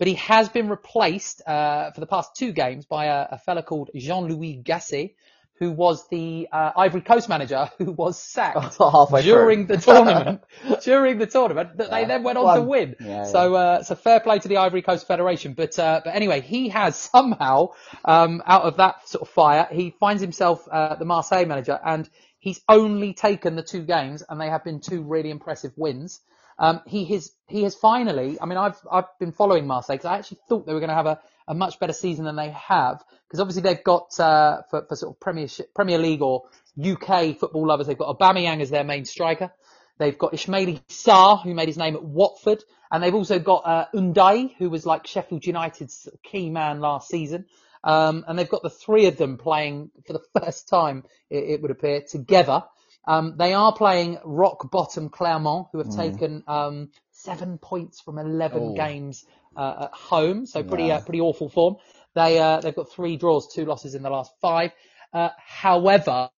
but 0.02 0.08
he 0.08 0.14
has 0.14 0.48
been 0.48 0.68
replaced 0.68 1.42
uh, 1.46 1.92
for 1.92 2.00
the 2.00 2.08
past 2.08 2.34
two 2.34 2.50
games 2.50 2.84
by 2.86 3.04
a, 3.04 3.28
a 3.30 3.38
fella 3.38 3.62
called 3.62 3.88
Jean-Louis 3.94 4.60
Gasset, 4.60 5.14
who 5.60 5.70
was 5.70 6.08
the 6.08 6.48
uh, 6.50 6.72
Ivory 6.76 7.02
Coast 7.02 7.28
manager 7.28 7.70
who 7.78 7.92
was 7.92 8.20
sacked 8.20 8.78
during 9.22 9.68
through. 9.68 9.76
the 9.76 9.80
tournament. 9.80 10.40
during 10.82 11.18
the 11.18 11.26
tournament, 11.28 11.76
that 11.76 11.92
they 11.92 12.04
then 12.04 12.24
went 12.24 12.36
on 12.36 12.56
to 12.56 12.62
win. 12.62 12.96
Yeah, 12.98 13.26
so, 13.26 13.54
uh, 13.54 13.84
so 13.84 13.94
fair 13.94 14.18
play 14.18 14.40
to 14.40 14.48
the 14.48 14.56
Ivory 14.56 14.82
Coast 14.82 15.06
Federation. 15.06 15.54
But 15.54 15.78
uh, 15.78 16.00
but 16.04 16.16
anyway, 16.16 16.40
he 16.40 16.70
has 16.70 16.96
somehow 16.96 17.68
um, 18.04 18.42
out 18.44 18.62
of 18.62 18.78
that 18.78 19.08
sort 19.08 19.22
of 19.22 19.28
fire, 19.28 19.68
he 19.70 19.94
finds 20.00 20.20
himself 20.20 20.66
uh, 20.68 20.96
the 20.96 21.04
Marseille 21.04 21.46
manager, 21.46 21.78
and 21.86 22.10
he's 22.40 22.60
only 22.68 23.14
taken 23.14 23.54
the 23.54 23.62
two 23.62 23.82
games, 23.82 24.24
and 24.28 24.40
they 24.40 24.48
have 24.48 24.64
been 24.64 24.80
two 24.80 25.04
really 25.04 25.30
impressive 25.30 25.70
wins. 25.76 26.18
Um, 26.62 26.80
he 26.86 27.04
has 27.06 27.32
he 27.48 27.64
has 27.64 27.74
finally. 27.74 28.38
I 28.40 28.46
mean, 28.46 28.56
I've 28.56 28.78
I've 28.90 29.18
been 29.18 29.32
following 29.32 29.66
Marseille 29.66 29.96
because 29.96 30.06
I 30.06 30.16
actually 30.16 30.38
thought 30.48 30.64
they 30.64 30.72
were 30.72 30.80
going 30.80 30.90
to 30.90 30.94
have 30.94 31.06
a, 31.06 31.20
a 31.48 31.54
much 31.54 31.80
better 31.80 31.92
season 31.92 32.24
than 32.24 32.36
they 32.36 32.50
have 32.50 33.02
because 33.26 33.40
obviously 33.40 33.62
they've 33.62 33.82
got 33.82 34.18
uh, 34.20 34.62
for 34.70 34.86
for 34.88 34.94
sort 34.94 35.16
of 35.16 35.20
Premiership 35.20 35.74
Premier 35.74 35.98
League 35.98 36.22
or 36.22 36.44
UK 36.80 37.36
football 37.36 37.66
lovers, 37.66 37.88
they've 37.88 37.98
got 37.98 38.16
Aubameyang 38.16 38.60
as 38.62 38.70
their 38.70 38.84
main 38.84 39.04
striker. 39.04 39.52
They've 39.98 40.16
got 40.16 40.32
Ismaila 40.32 40.80
Sarr, 40.88 41.42
who 41.42 41.52
made 41.52 41.68
his 41.68 41.76
name 41.76 41.96
at 41.96 42.04
Watford, 42.04 42.62
and 42.90 43.02
they've 43.02 43.14
also 43.14 43.38
got 43.38 43.66
uh, 43.66 43.86
Ndiaye, 43.94 44.54
who 44.58 44.70
was 44.70 44.86
like 44.86 45.06
Sheffield 45.06 45.44
United's 45.44 46.08
key 46.22 46.48
man 46.48 46.80
last 46.80 47.08
season. 47.08 47.46
Um, 47.84 48.24
and 48.26 48.38
they've 48.38 48.48
got 48.48 48.62
the 48.62 48.70
three 48.70 49.06
of 49.06 49.16
them 49.16 49.36
playing 49.36 49.90
for 50.06 50.12
the 50.12 50.22
first 50.40 50.68
time, 50.68 51.04
it, 51.28 51.44
it 51.44 51.62
would 51.62 51.70
appear, 51.70 52.02
together. 52.08 52.64
Um, 53.06 53.36
they 53.38 53.54
are 53.54 53.74
playing 53.74 54.18
rock 54.24 54.70
bottom 54.70 55.08
Clermont, 55.10 55.68
who 55.72 55.78
have 55.78 55.90
taken 55.90 56.44
um, 56.48 56.90
seven 57.12 57.58
points 57.58 58.00
from 58.00 58.18
11 58.18 58.72
Oh. 58.72 58.74
games 58.74 59.24
uh, 59.56 59.84
at 59.86 59.92
home, 59.94 60.46
so 60.46 60.62
pretty 60.62 60.90
Yeah. 60.90 60.98
uh, 60.98 61.00
pretty 61.00 61.20
awful 61.20 61.48
form. 61.50 61.76
They 62.14 62.38
uh, 62.38 62.60
they've 62.62 62.74
got 62.76 62.92
three 62.92 63.16
draws, 63.16 63.52
two 63.52 63.64
losses 63.66 63.94
in 63.94 64.02
the 64.02 64.10
last 64.10 64.32
five. 64.40 64.72
Uh, 65.12 65.30
however, 65.38 66.30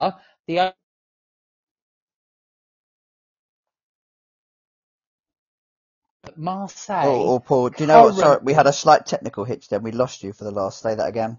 uh, 0.00 0.12
the 0.48 0.74
Marseille. 6.36 7.08
Oh, 7.08 7.34
oh, 7.34 7.40
Paul, 7.40 7.70
do 7.70 7.84
you 7.84 7.88
know 7.88 8.00
what? 8.00 8.16
Sorry, 8.16 8.40
we 8.42 8.54
had 8.54 8.66
a 8.66 8.72
slight 8.72 9.06
technical 9.06 9.44
hitch 9.44 9.68
then. 9.68 9.82
We 9.84 9.92
lost 9.92 10.22
you 10.24 10.32
for 10.32 10.44
the 10.44 10.50
last. 10.52 10.82
Say 10.82 10.94
that 10.96 11.08
again. 11.08 11.38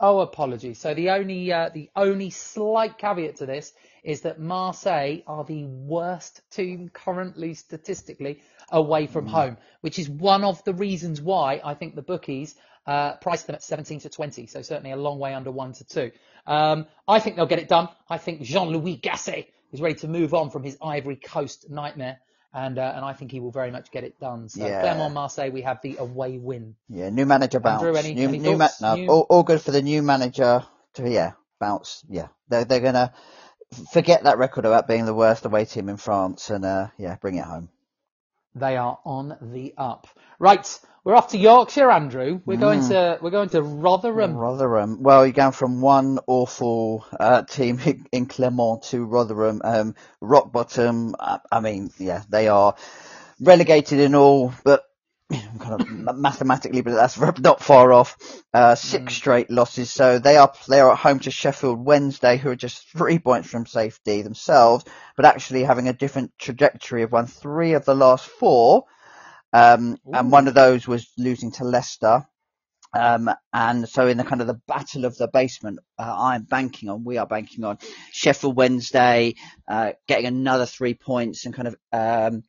Oh, 0.00 0.20
apologies. 0.20 0.78
So 0.80 0.92
the 0.92 1.10
only 1.10 1.52
uh, 1.52 1.70
the 1.72 1.88
only 1.94 2.30
slight 2.30 2.98
caveat 2.98 3.36
to 3.36 3.46
this 3.46 3.72
is 4.02 4.22
that 4.22 4.40
Marseille 4.40 5.18
are 5.26 5.44
the 5.44 5.64
worst 5.64 6.42
team 6.50 6.90
currently 6.92 7.54
statistically 7.54 8.42
away 8.70 9.06
from 9.06 9.26
home, 9.26 9.56
which 9.80 9.98
is 9.98 10.08
one 10.10 10.44
of 10.44 10.62
the 10.64 10.74
reasons 10.74 11.22
why 11.22 11.60
I 11.64 11.74
think 11.74 11.94
the 11.94 12.02
bookies 12.02 12.56
uh, 12.86 13.16
priced 13.16 13.46
them 13.46 13.54
at 13.54 13.62
17 13.62 14.00
to 14.00 14.10
20. 14.10 14.46
So 14.46 14.62
certainly 14.62 14.90
a 14.90 14.96
long 14.96 15.18
way 15.18 15.32
under 15.32 15.50
one 15.50 15.72
to 15.74 15.84
two. 15.84 16.10
Um, 16.46 16.86
I 17.08 17.20
think 17.20 17.36
they'll 17.36 17.46
get 17.46 17.60
it 17.60 17.68
done. 17.68 17.88
I 18.10 18.18
think 18.18 18.42
Jean-Louis 18.42 18.98
Gasset 18.98 19.46
is 19.72 19.80
ready 19.80 19.94
to 19.96 20.08
move 20.08 20.34
on 20.34 20.50
from 20.50 20.64
his 20.64 20.76
Ivory 20.82 21.16
Coast 21.16 21.70
nightmare 21.70 22.18
and 22.54 22.78
uh, 22.78 22.92
and 22.96 23.04
I 23.04 23.12
think 23.12 23.32
he 23.32 23.40
will 23.40 23.50
very 23.50 23.70
much 23.70 23.90
get 23.90 24.04
it 24.04 24.18
done. 24.20 24.48
So 24.48 24.66
Yeah. 24.66 24.80
Clermont 24.80 25.14
Marseille, 25.14 25.50
we 25.50 25.62
have 25.62 25.80
the 25.82 25.96
away 25.98 26.38
win. 26.38 26.76
Yeah, 26.88 27.10
new 27.10 27.26
manager 27.26 27.60
bounce. 27.60 27.82
Andrew, 27.82 27.96
any- 27.98 28.14
new, 28.14 28.28
any 28.28 28.38
new 28.38 28.56
ma- 28.56 28.68
no, 28.80 28.94
New- 28.96 29.08
all, 29.08 29.26
all 29.28 29.42
good 29.42 29.60
for 29.60 29.72
the 29.72 29.82
new 29.82 30.02
manager 30.02 30.64
to 30.94 31.10
yeah 31.10 31.32
bounce. 31.60 32.04
Yeah, 32.08 32.28
they're 32.48 32.64
they're 32.64 32.80
gonna 32.80 33.12
forget 33.92 34.24
that 34.24 34.38
record 34.38 34.64
about 34.66 34.86
being 34.88 35.06
the 35.06 35.14
worst 35.14 35.44
away 35.44 35.64
team 35.64 35.88
in 35.88 35.96
France 35.96 36.50
and 36.50 36.64
uh 36.64 36.88
yeah 36.98 37.16
bring 37.16 37.36
it 37.36 37.44
home. 37.44 37.68
They 38.54 38.76
are 38.76 38.98
on 39.04 39.36
the 39.42 39.74
up. 39.76 40.06
Right, 40.38 40.66
we're 41.04 41.14
off 41.14 41.28
to 41.28 41.38
Yorkshire, 41.38 41.90
Andrew. 41.90 42.40
We're 42.46 42.56
going 42.56 42.80
Mm. 42.80 42.88
to 42.88 43.18
we're 43.20 43.30
going 43.30 43.50
to 43.50 43.62
Rotherham. 43.62 44.34
Rotherham. 44.36 45.02
Well, 45.02 45.26
you're 45.26 45.34
going 45.34 45.52
from 45.52 45.82
one 45.82 46.18
awful 46.26 47.04
uh, 47.20 47.42
team 47.42 47.78
in 48.12 48.26
Clermont 48.26 48.84
to 48.84 49.04
Rotherham. 49.04 49.60
Um, 49.62 49.94
rock 50.22 50.50
bottom. 50.50 51.14
I, 51.20 51.40
I 51.52 51.60
mean, 51.60 51.90
yeah, 51.98 52.22
they 52.30 52.48
are 52.48 52.74
relegated 53.38 54.00
in 54.00 54.14
all, 54.14 54.54
but 54.64 54.82
kind 55.30 55.74
of 55.74 55.90
mathematically, 56.16 56.80
but 56.80 56.94
that's 56.94 57.18
not 57.38 57.62
far 57.62 57.92
off. 57.92 58.16
Uh, 58.54 58.74
six 58.74 59.12
Mm. 59.12 59.16
straight 59.16 59.50
losses. 59.50 59.90
So 59.90 60.18
they 60.18 60.38
are 60.38 60.54
they 60.68 60.80
are 60.80 60.92
at 60.92 60.98
home 60.98 61.18
to 61.20 61.30
Sheffield 61.30 61.84
Wednesday, 61.84 62.38
who 62.38 62.48
are 62.50 62.56
just 62.56 62.88
three 62.96 63.18
points 63.18 63.50
from 63.50 63.66
safety 63.66 64.22
themselves, 64.22 64.86
but 65.16 65.26
actually 65.26 65.64
having 65.64 65.88
a 65.88 65.92
different 65.92 66.32
trajectory. 66.38 67.02
Have 67.02 67.12
won 67.12 67.26
three 67.26 67.74
of 67.74 67.84
the 67.84 67.94
last 67.94 68.26
four. 68.26 68.84
Um, 69.54 69.98
and 70.12 70.32
one 70.32 70.48
of 70.48 70.54
those 70.54 70.88
was 70.88 71.06
losing 71.16 71.52
to 71.52 71.64
Leicester. 71.64 72.26
Um, 72.92 73.30
and 73.52 73.88
so 73.88 74.08
in 74.08 74.16
the 74.16 74.24
kind 74.24 74.40
of 74.40 74.48
the 74.48 74.60
battle 74.66 75.04
of 75.04 75.16
the 75.16 75.28
basement, 75.28 75.78
uh, 75.96 76.14
I'm 76.16 76.42
banking 76.42 76.88
on, 76.88 77.04
we 77.04 77.18
are 77.18 77.26
banking 77.26 77.64
on 77.64 77.78
Sheffield 78.12 78.56
Wednesday, 78.56 79.34
uh, 79.68 79.92
getting 80.08 80.26
another 80.26 80.66
three 80.66 80.94
points 80.94 81.46
and 81.46 81.54
kind 81.54 81.68
of, 81.68 81.76
um, 81.92 82.42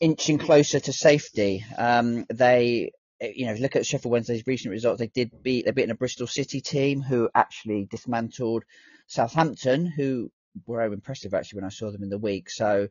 inching 0.00 0.38
closer 0.38 0.80
to 0.80 0.92
safety. 0.92 1.64
Um, 1.78 2.26
they, 2.32 2.90
eh, 3.20 3.32
you 3.36 3.46
know, 3.46 3.54
look 3.54 3.76
at 3.76 3.86
Sheffield 3.86 4.12
Wednesday's 4.12 4.46
recent 4.46 4.72
results, 4.72 4.98
they 4.98 5.08
did 5.08 5.42
beat, 5.42 5.66
they 5.66 5.70
beat 5.70 5.90
a 5.90 5.94
Bristol 5.94 6.26
City 6.26 6.60
team 6.60 7.00
who 7.00 7.28
actually 7.32 7.86
dismantled 7.90 8.64
Southampton, 9.06 9.86
who 9.86 10.32
were 10.66 10.78
very 10.78 10.92
impressive 10.92 11.34
actually 11.34 11.58
when 11.58 11.66
I 11.66 11.70
saw 11.70 11.90
them 11.90 12.02
in 12.02 12.10
the 12.10 12.18
week. 12.18 12.50
So, 12.50 12.88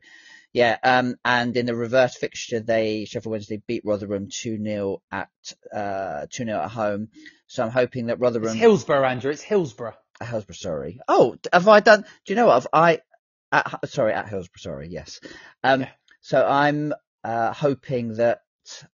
yeah, 0.54 0.78
um, 0.82 1.16
and 1.24 1.54
in 1.56 1.66
the 1.66 1.74
reverse 1.74 2.16
fixture, 2.16 2.60
they 2.60 3.04
Sheffield 3.04 3.32
Wednesday 3.32 3.60
beat 3.66 3.82
Rotherham 3.84 4.28
two 4.30 4.56
0 4.62 5.02
at 5.10 5.28
uh 5.74 6.26
two 6.30 6.44
0 6.46 6.58
at 6.60 6.70
home. 6.70 7.08
So 7.48 7.64
I'm 7.64 7.70
hoping 7.70 8.06
that 8.06 8.14
It's 8.14 8.20
Rotherham, 8.22 8.56
Hillsborough, 8.56 9.04
Andrew. 9.04 9.32
It's 9.32 9.42
Hillsborough. 9.42 9.96
Hillsborough, 10.22 10.54
sorry. 10.54 11.00
Oh, 11.08 11.36
have 11.52 11.68
I 11.68 11.80
done? 11.80 12.02
Do 12.24 12.32
you 12.32 12.36
know 12.36 12.46
what? 12.46 12.54
Have 12.54 12.68
I? 12.72 13.00
At, 13.52 13.88
sorry, 13.90 14.12
at 14.14 14.28
Hillsborough, 14.28 14.60
sorry. 14.60 14.88
Yes. 14.90 15.20
Um, 15.62 15.82
Yeah. 15.82 15.90
so 16.20 16.46
I'm 16.46 16.94
uh 17.24 17.52
hoping 17.52 18.14
that 18.16 18.40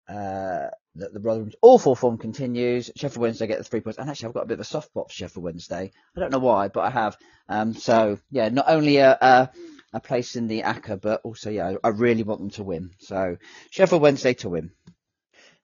uh 0.09 0.69
that 0.95 1.13
the 1.13 1.21
Rotherham's 1.21 1.55
awful 1.63 1.95
form 1.97 2.19
continues. 2.19 2.91
Sheffield 2.97 3.21
Wednesday 3.23 3.47
get 3.49 3.59
the 3.59 3.65
three 3.65 3.81
points, 3.81 3.99
and 3.99 4.09
actually 4.09 4.29
I've 4.29 4.35
got 4.35 4.45
a 4.45 4.47
bit 4.47 4.55
of 4.55 4.61
a 4.61 4.65
soft 4.65 4.89
spot 4.91 5.09
for 5.11 5.15
Sheffield 5.15 5.45
Wednesday. 5.45 5.91
I 6.17 6.21
don't 6.21 6.33
know 6.33 6.39
why, 6.39 6.69
but 6.69 6.81
I 6.81 6.91
have. 6.91 7.17
Um, 7.49 7.75
so 7.75 8.19
yeah, 8.31 8.49
not 8.49 8.67
only 8.69 8.97
a, 8.99 9.19
a 9.21 9.51
a 9.93 10.01
place 10.01 10.37
in 10.37 10.49
the 10.49 10.63
ACCA, 10.63 11.01
but 11.01 11.21
also 11.25 11.51
yeah, 11.51 11.75
I 11.83 11.89
really 11.89 12.23
want 12.23 12.41
them 12.41 12.51
to 12.51 12.63
win. 12.65 12.91
So 12.99 13.37
Sheffield 13.71 14.03
Wednesday 14.03 14.35
to 14.35 14.49
win. 14.49 14.71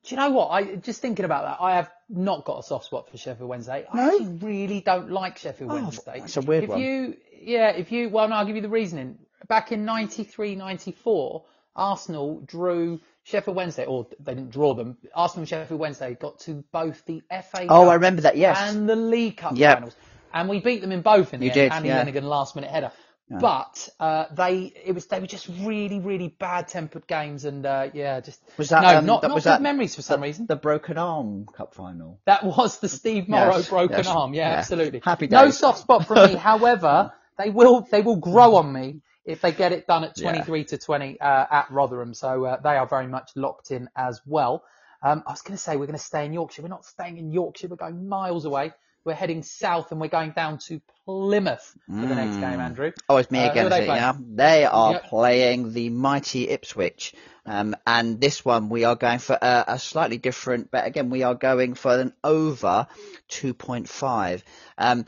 Do 0.05 0.15
you 0.15 0.21
know 0.21 0.31
what? 0.31 0.49
I 0.49 0.77
just 0.77 1.01
thinking 1.01 1.25
about 1.25 1.45
that. 1.45 1.65
I 1.65 1.77
have 1.77 1.91
not 2.11 2.45
got 2.45 2.59
a 2.59 2.63
soft 2.63 2.85
spot 2.85 3.11
for 3.11 3.17
Sheffield 3.17 3.49
Wednesday. 3.49 3.87
I 3.91 3.97
No? 3.97 4.09
actually 4.11 4.27
really 4.47 4.81
don't 4.81 5.11
like 5.11 5.39
Sheffield 5.39 5.71
Oh, 5.71 5.75
Wednesday. 5.75 6.21
that's 6.21 6.37
a 6.37 6.43
weird 6.43 6.65
if 6.65 6.71
one. 6.71 6.81
you, 6.81 7.17
yeah, 7.41 7.71
if 7.71 7.91
you, 7.91 8.11
well, 8.11 8.29
no, 8.29 8.37
I'll 8.37 8.45
give 8.45 8.57
you 8.57 8.63
the 8.63 8.69
reasoning. 8.69 9.19
Back 9.49 9.73
in 9.73 9.87
93, 9.87 10.57
94, 10.57 11.45
Arsenal 11.75 12.41
drew 12.45 13.01
Sheffield 13.23 13.57
Wednesday, 13.57 13.87
or 13.87 14.07
they 14.21 14.35
didn't 14.35 14.51
draw 14.51 14.75
them. 14.75 14.99
Arsenal 15.15 15.41
and 15.43 15.49
Sheffield 15.49 15.81
Wednesday 15.81 16.15
got 16.21 16.39
to 16.41 16.63
both 16.71 17.03
the 17.07 17.23
FA 17.31 17.63
Oh, 17.63 17.67
Cup 17.67 17.89
I 17.89 17.95
remember 17.95 18.23
that. 18.23 18.37
Yes. 18.37 18.59
and 18.75 18.87
the 18.87 18.97
League 18.97 19.39
Cup 19.39 19.57
Yep. 19.57 19.75
finals, 19.79 19.97
and 20.35 20.49
we 20.51 20.61
beat 20.61 20.83
them 20.83 20.93
in 20.93 21.01
both 21.01 21.33
in 21.33 21.41
the 21.41 21.47
You 21.47 21.53
end. 21.53 21.55
did, 21.55 21.73
Andy 21.73 21.89
yeah. 22.13 22.21
Last 22.23 22.57
minute 22.57 22.71
header. 22.71 22.93
But 23.41 23.89
uh, 24.01 24.27
they, 24.33 24.73
it 24.85 24.93
was 24.93 25.07
they 25.07 25.21
were 25.21 25.27
just 25.27 25.49
really, 25.61 26.01
really 26.01 26.29
bad 26.29 26.69
tempered 26.69 27.07
games, 27.07 27.45
and 27.45 27.65
uh, 27.67 27.91
yeah, 27.93 28.21
just 28.21 28.41
Was 28.57 28.69
that, 28.71 28.83
no, 28.83 28.99
um, 28.99 29.07
not 29.07 29.23
that- 29.23 29.29
not 29.29 29.35
was 29.35 29.45
good 29.45 29.51
that 29.51 29.63
memories 29.63 29.95
for 29.95 30.03
some 30.03 30.23
reason. 30.23 30.47
the 30.47 30.57
broken 30.57 30.99
arm 30.99 31.47
cup 31.47 31.75
final. 31.75 32.21
That 32.27 32.45
was 32.45 32.79
the 32.81 32.89
Steve 32.89 33.29
Morrow 33.29 33.57
Yes, 33.57 33.69
broken 33.69 33.97
yes, 33.99 34.07
arm. 34.07 34.35
Yeah, 34.35 34.51
yeah. 34.51 34.57
absolutely. 34.59 35.01
Happy 35.05 35.27
days. 35.27 35.33
No 35.33 35.51
soft 35.51 35.79
spot 35.81 36.07
from 36.07 36.31
me. 36.33 36.37
However, 36.51 37.13
they 37.39 37.51
will 37.51 37.87
they 37.91 38.03
will 38.03 38.17
grow 38.17 38.57
on 38.57 38.73
me 38.73 39.01
if 39.25 39.41
they 39.41 39.53
get 39.53 39.73
it 39.73 39.87
done 39.87 40.05
at 40.05 40.19
Yeah. 40.19 40.31
23 40.33 40.65
to 40.65 40.79
20 40.79 41.21
uh, 41.21 41.47
at 41.51 41.71
Rotherham. 41.71 42.15
So 42.15 42.45
uh, 42.45 42.61
they 42.61 42.77
are 42.77 42.87
very 42.87 43.07
much 43.07 43.31
locked 43.37 43.71
in 43.71 43.89
as 43.97 44.21
well. 44.27 44.63
Um, 45.03 45.23
I 45.27 45.33
was 45.33 45.43
going 45.43 45.57
to 45.57 45.63
say 45.63 45.77
we're 45.77 45.87
going 45.87 45.99
to 45.99 46.05
stay 46.05 46.25
in 46.27 46.33
Yorkshire. 46.33 46.63
We're 46.63 46.69
not 46.69 46.85
staying 46.85 47.19
in 47.19 47.31
Yorkshire. 47.31 47.69
We're 47.69 47.77
going 47.77 48.09
miles 48.09 48.45
away. 48.45 48.73
We're 49.05 49.15
heading 49.15 49.43
south 49.43 49.93
and 49.93 50.01
we're 50.01 50.09
going 50.09 50.31
down 50.33 50.59
to 50.69 50.81
Plymouth 51.05 51.77
for 51.87 52.07
the 52.07 52.15
next 52.15 52.37
game, 52.37 52.59
Andrew. 52.61 52.93
Oh, 53.09 53.19
it's 53.19 53.31
me 53.31 53.41
Uh, 53.41 53.51
again, 53.51 53.69
they 53.69 53.83
it? 53.83 53.87
Yeah, 53.89 54.15
they 54.19 54.65
are 54.65 54.93
Yep. 54.93 55.05
playing 55.05 55.73
the 55.73 55.91
mighty 55.91 56.49
Ipswich, 56.49 57.15
um, 57.45 57.77
and 57.87 58.19
this 58.21 58.45
one 58.45 58.71
we 58.71 58.85
are 58.85 58.97
going 58.97 59.19
for 59.19 59.39
a, 59.41 59.65
a 59.69 59.79
slightly 59.79 60.17
different 60.17 60.71
bet. 60.71 60.87
Again, 60.87 61.11
we 61.11 61.23
are 61.23 61.35
going 61.35 61.75
for 61.75 61.99
an 61.99 62.15
over 62.25 62.87
two 63.29 63.53
point 63.53 63.89
five. 63.89 64.43
Um, 64.79 65.05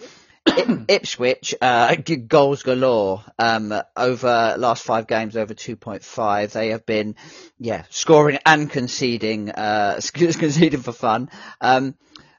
Ipswich 0.88 1.54
uh, 1.60 1.96
goals 2.28 2.62
galore 2.62 3.24
um, 3.38 3.74
over 3.96 4.54
last 4.58 4.84
five 4.84 5.06
games 5.06 5.36
over 5.36 5.54
2.5. 5.54 6.52
They 6.52 6.68
have 6.68 6.86
been, 6.86 7.16
yeah, 7.58 7.82
scoring 7.90 8.38
and 8.46 8.70
conceding, 8.70 9.50
uh, 9.50 10.00
conceding 10.14 10.82
for 10.82 10.92
fun. 10.92 11.30
Um, 11.60 11.96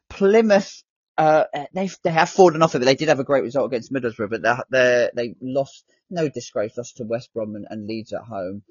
Plymouth, 0.10 0.84
uh, 1.18 1.46
they 1.74 1.90
they 2.04 2.12
have 2.12 2.30
fallen 2.30 2.62
off 2.62 2.76
it, 2.76 2.80
but 2.80 2.86
they 2.86 2.96
did 2.96 3.10
have 3.10 3.20
a 3.20 3.26
great 3.26 3.44
result 3.44 3.68
against 3.68 3.92
Middlesbrough, 3.94 4.30
but 4.30 4.66
they 4.70 5.10
they 5.16 5.36
lost, 5.42 5.86
no 6.10 6.30
disgrace, 6.30 6.78
lost 6.78 6.98
to 6.98 7.06
West 7.06 7.34
Brom 7.34 7.56
and, 7.56 7.68
and 7.70 7.88
Leeds 7.88 8.14
at 8.14 8.24
home, 8.24 8.64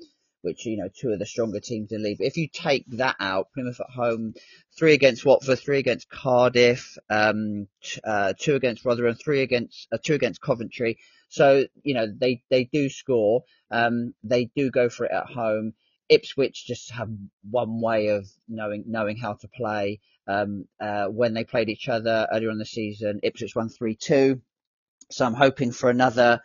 which 0.42 0.66
you 0.66 0.76
know 0.76 0.88
two 0.94 1.10
of 1.10 1.18
the 1.18 1.26
stronger 1.26 1.60
teams 1.60 1.92
in 1.92 2.02
the 2.02 2.10
league. 2.10 2.18
But 2.18 2.28
if 2.28 2.36
you 2.36 2.48
take 2.52 2.84
that 2.98 3.16
out, 3.20 3.48
Plymouth 3.54 3.80
at 3.80 3.90
home, 3.90 4.34
three 4.78 4.94
against 4.94 5.24
Watford, 5.24 5.58
three 5.58 5.78
against 5.78 6.08
Cardiff, 6.10 6.98
um, 7.10 7.68
uh, 8.04 8.34
two 8.38 8.54
against 8.54 8.84
Rotherham, 8.84 9.16
three 9.16 9.42
against 9.42 9.88
uh, 9.92 9.98
two 10.04 10.14
against 10.14 10.40
Coventry. 10.40 10.98
So 11.30 11.66
you 11.82 11.94
know 11.94 12.06
they 12.06 12.42
they 12.50 12.64
do 12.64 12.88
score, 12.90 13.44
um, 13.72 14.14
they 14.22 14.50
do 14.54 14.70
go 14.70 14.88
for 14.88 15.06
it 15.06 15.12
at 15.12 15.26
home. 15.26 15.74
Ipswich 16.08 16.66
just 16.66 16.90
have 16.92 17.10
one 17.50 17.80
way 17.80 18.08
of 18.08 18.28
knowing 18.48 18.84
knowing 18.86 19.16
how 19.16 19.34
to 19.34 19.48
play. 19.48 20.00
Um, 20.28 20.66
uh, 20.80 21.06
when 21.06 21.34
they 21.34 21.44
played 21.44 21.68
each 21.68 21.88
other 21.88 22.26
earlier 22.32 22.50
in 22.50 22.58
the 22.58 22.64
season, 22.64 23.20
Ipswich 23.22 23.54
won 23.54 23.68
three 23.68 23.94
two. 23.94 24.40
So 25.10 25.24
I'm 25.24 25.34
hoping 25.34 25.70
for 25.70 25.88
another, 25.88 26.40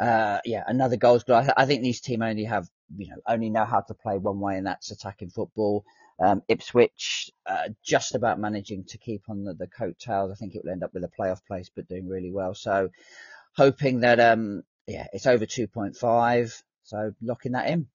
uh, 0.00 0.40
yeah, 0.44 0.64
another 0.66 0.96
goals 0.96 1.24
goal. 1.24 1.36
I, 1.36 1.52
I 1.56 1.66
think 1.66 1.82
these 1.82 2.00
team 2.00 2.22
only 2.22 2.44
have, 2.44 2.68
you 2.96 3.08
know, 3.08 3.16
only 3.26 3.48
know 3.48 3.64
how 3.64 3.80
to 3.80 3.94
play 3.94 4.18
one 4.18 4.40
way, 4.40 4.56
and 4.58 4.66
that's 4.66 4.90
attacking 4.90 5.30
football. 5.30 5.84
Um, 6.22 6.42
Ipswich 6.48 7.30
uh, 7.46 7.68
just 7.82 8.14
about 8.14 8.38
managing 8.38 8.84
to 8.84 8.98
keep 8.98 9.22
on 9.28 9.44
the, 9.44 9.54
the 9.54 9.66
coattails. 9.66 10.30
I 10.30 10.34
think 10.34 10.54
it 10.54 10.62
will 10.64 10.72
end 10.72 10.84
up 10.84 10.92
with 10.94 11.04
a 11.04 11.10
playoff 11.18 11.44
place, 11.46 11.70
but 11.74 11.88
doing 11.88 12.08
really 12.08 12.30
well. 12.30 12.54
So 12.54 12.90
hoping 13.56 14.00
that, 14.00 14.20
um, 14.20 14.62
yeah, 14.86 15.06
it's 15.12 15.26
over 15.26 15.46
2.5. 15.46 16.62
So 16.84 17.14
locking 17.22 17.52
that 17.52 17.68
in. 17.68 17.88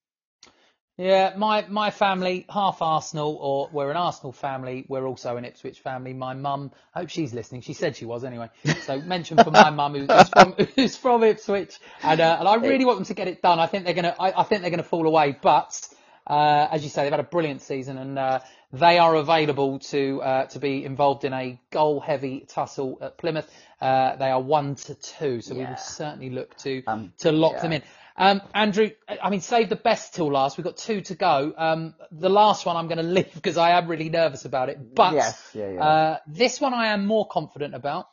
Yeah, 0.97 1.33
my 1.37 1.63
my 1.69 1.91
family, 1.91 2.47
half 2.49 2.81
Arsenal, 2.81 3.37
or 3.39 3.69
we're 3.71 3.91
an 3.91 3.97
Arsenal 3.97 4.31
family. 4.31 4.83
We're 4.87 5.05
also 5.05 5.37
an 5.37 5.45
Ipswich 5.45 5.79
family. 5.79 6.13
My 6.13 6.33
mum, 6.33 6.71
I 6.95 7.01
hope 7.01 7.09
she's 7.09 7.35
listening. 7.35 7.61
She 7.61 7.73
said 7.73 7.95
she 7.95 8.05
was 8.05 8.23
anyway. 8.23 8.49
So 8.81 8.99
mention 9.01 9.37
for 9.37 9.51
my 9.51 9.69
mum 9.69 9.93
who's 9.93 10.29
from 10.29 10.53
who's 10.75 10.97
from 10.97 11.23
Ipswich, 11.23 11.79
and 12.01 12.19
uh, 12.19 12.37
and 12.39 12.47
I 12.47 12.55
really 12.55 12.83
want 12.83 12.97
them 12.97 13.05
to 13.05 13.13
get 13.13 13.27
it 13.27 13.43
done. 13.43 13.59
I 13.59 13.67
think 13.67 13.85
they're 13.85 13.93
gonna 13.93 14.15
I, 14.19 14.33
I 14.37 14.43
think 14.43 14.61
they're 14.61 14.71
gonna 14.71 14.81
fall 14.81 15.05
away, 15.05 15.37
but 15.39 15.87
uh, 16.25 16.67
as 16.71 16.83
you 16.83 16.89
say, 16.89 17.03
they've 17.03 17.11
had 17.11 17.19
a 17.19 17.23
brilliant 17.23 17.61
season, 17.61 17.99
and 17.99 18.17
uh, 18.17 18.39
they 18.73 18.97
are 18.97 19.13
available 19.15 19.77
to 19.79 20.21
uh, 20.23 20.45
to 20.47 20.59
be 20.59 20.83
involved 20.83 21.25
in 21.25 21.33
a 21.33 21.59
goal 21.69 21.99
heavy 21.99 22.45
tussle 22.47 22.97
at 23.01 23.19
Plymouth. 23.19 23.47
Uh, 23.79 24.15
they 24.15 24.31
are 24.31 24.41
one 24.41 24.73
to 24.75 24.95
two, 24.95 25.41
so 25.41 25.53
we 25.53 25.63
will 25.63 25.77
certainly 25.77 26.31
look 26.31 26.57
to 26.57 26.81
Um, 26.87 27.13
to 27.19 27.31
lock 27.31 27.53
yeah. 27.53 27.61
them 27.61 27.71
in. 27.73 27.83
Um, 28.17 28.41
Andrew, 28.53 28.89
I 29.21 29.29
mean, 29.29 29.41
save 29.41 29.69
the 29.69 29.75
best 29.75 30.15
till 30.15 30.31
last. 30.31 30.57
We've 30.57 30.65
got 30.65 30.77
two 30.77 31.01
to 31.01 31.15
go. 31.15 31.53
Um, 31.55 31.93
the 32.11 32.29
last 32.29 32.65
one 32.65 32.75
I'm 32.75 32.87
going 32.87 32.97
to 33.03 33.03
leave 33.03 33.33
because 33.33 33.57
I 33.57 33.71
am 33.71 33.87
really 33.87 34.09
nervous 34.09 34.45
about 34.45 34.69
it. 34.69 34.95
But 34.95 35.13
Yes, 35.13 35.51
yeah, 35.53 35.69
yeah. 35.69 35.83
Uh, 35.83 36.17
this 36.27 36.59
one 36.59 36.73
I 36.73 36.87
am 36.87 37.05
more 37.05 37.27
confident 37.27 37.75
about. 37.75 38.07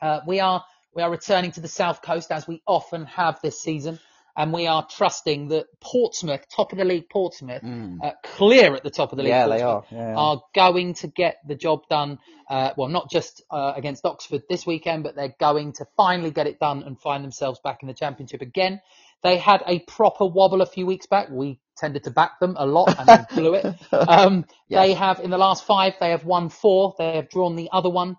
Uh, 0.00 0.20
we 0.26 0.40
are 0.40 0.64
we 0.94 1.02
are 1.02 1.10
returning 1.10 1.52
to 1.52 1.60
the 1.60 1.68
south 1.68 2.02
coast 2.02 2.30
as 2.32 2.46
we 2.48 2.62
often 2.66 3.06
have 3.06 3.40
this 3.42 3.60
season, 3.60 3.98
and 4.36 4.52
we 4.52 4.66
are 4.66 4.86
trusting 4.86 5.48
that 5.48 5.66
Portsmouth, 5.80 6.46
top 6.54 6.72
of 6.72 6.78
the 6.78 6.84
league, 6.84 7.08
Portsmouth, 7.08 7.62
uh, 8.02 8.12
clear 8.24 8.74
at 8.74 8.82
the 8.82 8.90
top 8.90 9.12
of 9.12 9.16
the 9.16 9.22
league. 9.22 9.32
Mm. 9.32 9.36
Yeah, 9.36 9.56
they 9.56 9.62
are. 9.62 9.84
Yeah, 9.90 9.98
yeah. 9.98 10.16
are 10.16 10.42
going 10.54 10.94
to 10.94 11.06
get 11.06 11.36
the 11.46 11.54
job 11.54 11.82
done. 11.88 12.18
Uh, 12.48 12.72
well, 12.76 12.88
not 12.88 13.10
just 13.10 13.42
uh, 13.50 13.72
against 13.76 14.04
Oxford 14.04 14.42
this 14.48 14.66
weekend, 14.66 15.04
but 15.04 15.14
they're 15.14 15.34
going 15.38 15.72
to 15.74 15.86
finally 15.96 16.30
get 16.30 16.46
it 16.46 16.58
done 16.58 16.82
and 16.82 16.98
find 17.00 17.22
themselves 17.22 17.60
back 17.62 17.82
in 17.82 17.88
the 17.88 17.94
championship 17.94 18.42
again. 18.42 18.80
They 19.22 19.38
had 19.38 19.62
a 19.66 19.80
proper 19.80 20.26
wobble 20.26 20.62
a 20.62 20.66
few 20.66 20.86
weeks 20.86 21.06
back. 21.06 21.28
We 21.30 21.60
tended 21.76 22.04
to 22.04 22.10
back 22.10 22.40
them 22.40 22.56
a 22.58 22.66
lot 22.66 22.94
and 22.98 23.12
they 23.12 23.24
blew 23.34 23.54
it. 23.54 23.66
Um. 23.92 24.46
They 24.70 24.94
have 24.94 25.20
in 25.20 25.30
the 25.30 25.38
last 25.38 25.64
five, 25.66 25.94
they 26.00 26.10
have 26.10 26.24
won 26.24 26.48
four. 26.50 26.94
They 26.98 27.16
have 27.16 27.30
drawn 27.30 27.56
the 27.56 27.70
other 27.72 27.90
one. 27.90 28.16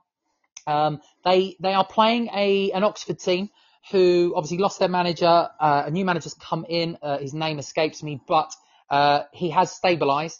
Um, 0.67 1.01
they 1.25 1.55
they 1.60 1.74
are 1.74 1.86
playing 1.86 2.29
a 2.34 2.72
an 2.72 2.84
Oxford 2.84 3.20
team 3.20 3.50
who 3.91 4.34
obviously 4.36 4.58
lost 4.60 4.79
their 4.79 4.89
manager. 4.89 5.50
Uh, 5.60 5.84
a 5.88 5.91
new 5.91 6.05
manager's 6.05 6.36
come 6.36 6.65
in. 6.70 6.98
Uh, 7.01 7.17
his 7.20 7.34
name 7.34 7.60
escapes 7.60 8.03
me, 8.03 8.22
but 8.27 8.53
uh, 8.89 9.24
he 9.34 9.50
has 9.51 9.77
stabilised. 9.77 10.39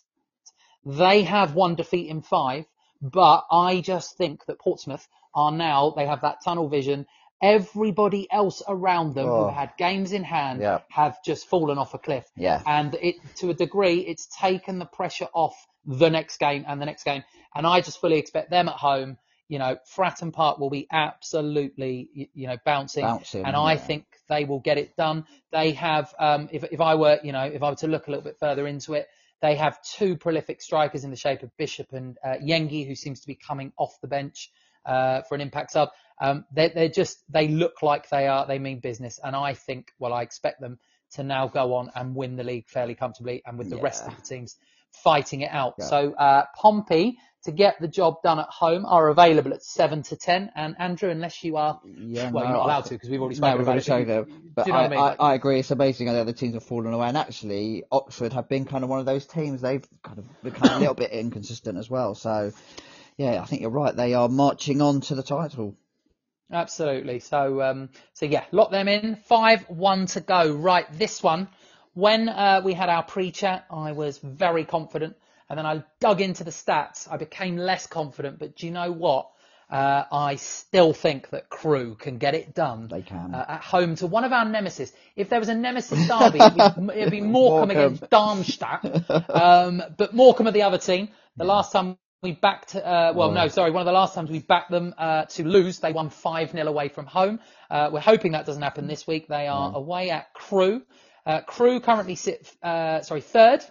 They 0.86 1.24
have 1.24 1.56
one 1.56 1.76
defeat 1.76 2.10
in 2.10 2.22
five, 2.22 2.66
but 3.02 3.46
I 3.52 3.82
just 3.82 4.18
think 4.18 4.46
that 4.48 4.60
Portsmouth 4.60 5.08
are 5.36 5.52
now 5.52 5.94
they 5.96 6.08
have 6.08 6.22
that 6.22 6.44
tunnel 6.44 6.70
vision. 6.70 7.06
Everybody 7.42 8.32
else 8.32 8.62
around 8.68 9.16
them 9.16 9.28
Oh. 9.28 9.46
who 9.46 9.54
had 9.54 9.72
games 9.78 10.12
in 10.12 10.24
hand 10.24 10.62
Yeah. 10.62 10.82
have 10.90 11.24
just 11.24 11.48
fallen 11.48 11.78
off 11.78 11.94
a 11.94 11.98
cliff. 11.98 12.30
Yeah. 12.36 12.62
And 12.66 12.94
it, 12.96 13.16
to 13.38 13.50
a 13.50 13.54
degree, 13.54 14.00
it's 14.00 14.28
taken 14.28 14.80
the 14.80 14.86
pressure 14.86 15.28
off 15.34 15.56
the 15.86 16.10
next 16.10 16.38
game 16.38 16.66
and 16.68 16.80
the 16.80 16.86
next 16.86 17.04
game. 17.04 17.24
And 17.56 17.66
I 17.66 17.82
just 17.82 18.00
fully 18.00 18.18
expect 18.20 18.50
them 18.52 18.70
at 18.70 18.76
home. 18.76 19.18
You 19.48 19.60
know, 19.60 19.78
Fratton 19.96 20.32
Park 20.32 20.60
will 20.60 20.70
be 20.70 20.88
absolutely, 20.92 22.30
you 22.34 22.48
know, 22.48 22.58
bouncing. 22.64 23.04
Bouncing, 23.04 23.44
and 23.46 23.56
I 23.56 23.74
yeah. 23.74 23.80
think 23.80 24.06
they 24.30 24.46
will 24.46 24.60
get 24.60 24.78
it 24.78 24.96
done. 24.96 25.26
They 25.52 25.72
have, 25.72 26.14
um, 26.20 26.48
if, 26.52 26.64
if 26.72 26.80
I 26.80 26.96
were, 26.96 27.20
you 27.24 27.32
know, 27.34 27.44
if 27.44 27.62
I 27.62 27.70
were 27.72 27.76
to 27.78 27.88
look 27.88 28.08
a 28.08 28.12
little 28.12 28.24
bit 28.24 28.38
further 28.40 28.66
into 28.68 28.94
it, 28.94 29.08
they 29.42 29.56
have 29.56 29.82
two 29.82 30.16
prolific 30.16 30.62
strikers 30.62 31.04
in 31.04 31.10
the 31.10 31.18
shape 31.18 31.42
of 31.44 31.50
Bishop 31.58 31.92
and 31.92 32.18
uh, 32.24 32.36
Yengi, 32.42 32.88
who 32.88 32.96
seems 32.96 33.22
to 33.22 33.28
be 33.28 33.36
coming 33.36 33.74
off 33.78 34.00
the 34.02 34.08
bench 34.08 34.52
uh, 34.86 35.22
for 35.24 35.36
an 35.36 35.42
impact 35.42 35.72
sub. 35.72 35.90
Um, 36.20 36.46
they, 36.54 36.70
they're 36.70 36.90
just, 36.90 37.24
they 37.32 37.48
look 37.48 37.82
like 37.82 38.10
they 38.10 38.28
are, 38.28 38.46
they 38.46 38.60
mean 38.60 38.80
business. 38.80 39.20
And 39.24 39.36
I 39.36 39.54
think, 39.54 39.92
well, 40.00 40.14
I 40.14 40.22
expect 40.22 40.62
them 40.62 40.78
to 41.14 41.24
now 41.24 41.48
go 41.48 41.74
on 41.76 41.92
and 41.96 42.16
win 42.16 42.36
the 42.36 42.44
league 42.44 42.68
fairly 42.68 42.96
comfortably 42.96 43.42
and 43.46 43.58
with 43.58 43.70
the 43.70 43.78
rest 43.78 44.06
of 44.06 44.16
the 44.16 44.22
teams 44.22 44.56
fighting 45.04 45.42
it 45.42 45.50
out. 45.52 45.76
Yeah. 45.80 45.86
So, 45.86 46.14
uh, 46.14 46.46
Pompey 46.56 47.18
to 47.44 47.52
get 47.52 47.82
the 47.82 47.88
job 47.88 48.22
done 48.22 48.38
at 48.38 48.46
home 48.50 48.86
are 48.86 49.08
available 49.08 49.52
at 49.52 49.64
seven 49.64 50.04
to 50.04 50.16
10. 50.16 50.52
And 50.56 50.76
Andrew, 50.78 51.10
unless 51.10 51.44
you 51.44 51.58
are, 51.58 51.82
Yeah, 51.84 52.30
well, 52.30 52.44
no, 52.44 52.50
you're 52.52 52.58
not 52.60 52.66
allowed 52.66 52.82
to 52.86 52.90
because 52.92 53.10
we've 53.10 53.20
already 53.20 53.40
No, 53.40 53.48
spoken 53.48 53.58
we've 53.58 53.68
about 53.68 53.90
already 53.90 54.04
it. 54.04 54.06
spoken 54.06 54.08
but 54.08 54.28
you- 54.30 54.36
it. 54.36 54.56
But 54.56 54.68
you 54.68 54.74
know 54.74 54.80
I, 54.80 54.86
I 54.86 54.90
mean? 55.10 55.16
I 55.20 55.34
agree. 55.34 55.60
It's 55.60 55.72
amazing 55.72 56.06
how 56.08 56.14
the 56.14 56.20
other 56.22 56.34
teams 56.34 56.54
have 56.54 56.64
fallen 56.64 56.94
away. 56.94 57.08
And 57.08 57.18
actually, 57.18 57.84
Oxford 57.92 58.34
have 58.34 58.48
been 58.48 58.66
kind 58.66 58.84
of 58.84 58.92
one 58.92 59.00
of 59.00 59.08
those 59.08 59.26
teams. 59.26 59.62
They've 59.62 59.84
kind 60.04 60.20
of 60.20 60.26
become 60.44 60.70
a 60.70 60.80
little 60.80 60.94
bit 60.94 61.10
inconsistent 61.12 61.80
as 61.80 61.90
well. 61.90 62.14
So, 62.14 62.52
yeah, 63.18 63.42
I 63.42 63.46
think 63.46 63.62
you're 63.62 63.72
right. 63.72 63.96
They 63.96 64.14
are 64.14 64.30
marching 64.30 64.82
on 64.82 65.02
to 65.02 65.16
the 65.16 65.24
title. 65.24 65.76
Absolutely. 66.52 67.20
So, 67.20 67.62
um, 67.62 67.90
so 68.14 68.26
yeah, 68.26 68.44
lock 68.52 68.72
them 68.72 68.88
in. 68.88 69.16
Five, 69.16 69.64
one 69.70 70.06
to 70.08 70.22
go. 70.22 70.52
Right, 70.52 70.86
this 70.98 71.24
one. 71.24 71.48
When 71.94 72.30
uh, 72.30 72.62
we 72.64 72.74
had 72.74 72.90
our 72.90 73.04
pre-chat, 73.04 73.66
I 73.70 73.92
was 73.92 74.18
very 74.18 74.64
confident, 74.66 75.16
and 75.50 75.58
then 75.58 75.66
I 75.66 75.84
dug 76.00 76.22
into 76.22 76.44
the 76.44 76.52
stats. 76.52 77.08
I 77.12 77.18
became 77.18 77.58
less 77.58 77.88
confident, 77.88 78.40
but 78.40 78.56
do 78.56 78.66
you 78.66 78.72
know 78.72 78.92
what? 78.92 79.30
Uh, 79.70 80.04
I 80.12 80.36
still 80.36 80.92
think 80.92 81.30
that 81.30 81.48
Crewe 81.50 81.96
can 81.96 82.18
get 82.18 82.36
it 82.36 82.54
done. 82.54 82.90
They 82.90 83.02
can. 83.02 83.34
Uh, 83.34 83.46
at 83.48 83.62
home 83.62 83.96
to 83.96 84.08
one 84.08 84.26
of 84.26 84.34
our 84.34 84.44
nemesis. 84.44 84.92
If 85.16 85.30
there 85.30 85.40
was 85.40 85.48
a 85.48 85.56
nemesis 85.56 86.08
derby, 86.10 86.40
it'd 86.40 86.56
be, 86.56 87.00
it'd 87.00 87.12
be 87.12 87.22
Morecambe, 87.22 87.70
Morecambe. 87.70 87.72
against 87.72 88.10
Darmstadt. 88.10 89.30
Um, 89.30 89.82
but 89.98 90.14
Morecambe 90.14 90.48
are 90.48 90.52
the 90.52 90.64
other 90.64 90.78
team. 90.78 91.10
The 91.38 91.46
last 91.46 91.72
time 91.72 91.98
we 92.22 92.34
backed, 92.34 92.76
uh, 92.76 93.14
well, 93.16 93.32
no, 93.32 93.48
sorry, 93.48 93.72
one 93.72 93.82
of 93.82 93.88
the 93.88 93.92
last 93.92 94.14
times 94.14 94.30
we 94.30 94.38
backed 94.38 94.70
them 94.70 94.94
uh, 94.96 95.26
to 95.26 95.44
lose, 95.44 95.80
they 95.80 95.92
won 95.92 96.12
5 96.12 96.52
0 96.52 96.68
away 96.68 96.88
from 96.88 97.08
home. 97.08 97.40
Uh, 97.70 97.90
we're 97.92 98.00
hoping 98.00 98.34
that 98.34 98.46
doesn't 98.46 98.62
happen 98.62 98.86
this 98.86 99.08
week. 99.08 99.28
They 99.28 99.48
are 99.48 99.76
away 99.76 100.12
at 100.12 100.32
Crewe. 100.36 100.84
Uh, 101.26 101.42
Crewe 101.42 101.80
currently 101.80 102.14
sit, 102.14 102.52
uh, 102.62 103.02
sorry, 103.02 103.22
third. 103.22 103.62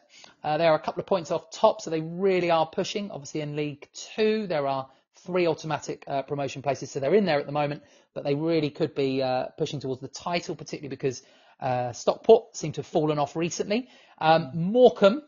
Uh, 0.42 0.58
they 0.58 0.66
are 0.66 0.74
a 0.74 0.80
couple 0.80 1.00
of 1.00 1.06
points 1.06 1.30
off 1.30 1.52
top, 1.52 1.80
so 1.80 1.90
they 1.90 2.00
really 2.00 2.50
are 2.50 2.66
pushing. 2.66 3.12
Obviously, 3.12 3.40
in 3.40 3.54
League 3.54 3.88
Two, 3.92 4.48
there 4.48 4.66
are 4.66 4.88
three 5.14 5.46
automatic 5.46 6.02
uh, 6.08 6.22
promotion 6.22 6.60
places, 6.60 6.90
so 6.90 6.98
they're 6.98 7.14
in 7.14 7.26
there 7.26 7.38
at 7.38 7.46
the 7.46 7.52
moment, 7.52 7.84
but 8.14 8.24
they 8.24 8.34
really 8.34 8.70
could 8.70 8.96
be 8.96 9.22
uh, 9.22 9.46
pushing 9.58 9.78
towards 9.78 10.00
the 10.00 10.08
title, 10.08 10.56
particularly 10.56 10.88
because 10.88 11.22
uh, 11.60 11.92
Stockport 11.92 12.56
seem 12.56 12.72
to 12.72 12.80
have 12.80 12.86
fallen 12.86 13.20
off 13.20 13.36
recently. 13.36 13.88
Um, 14.18 14.50
Morecambe 14.54 15.22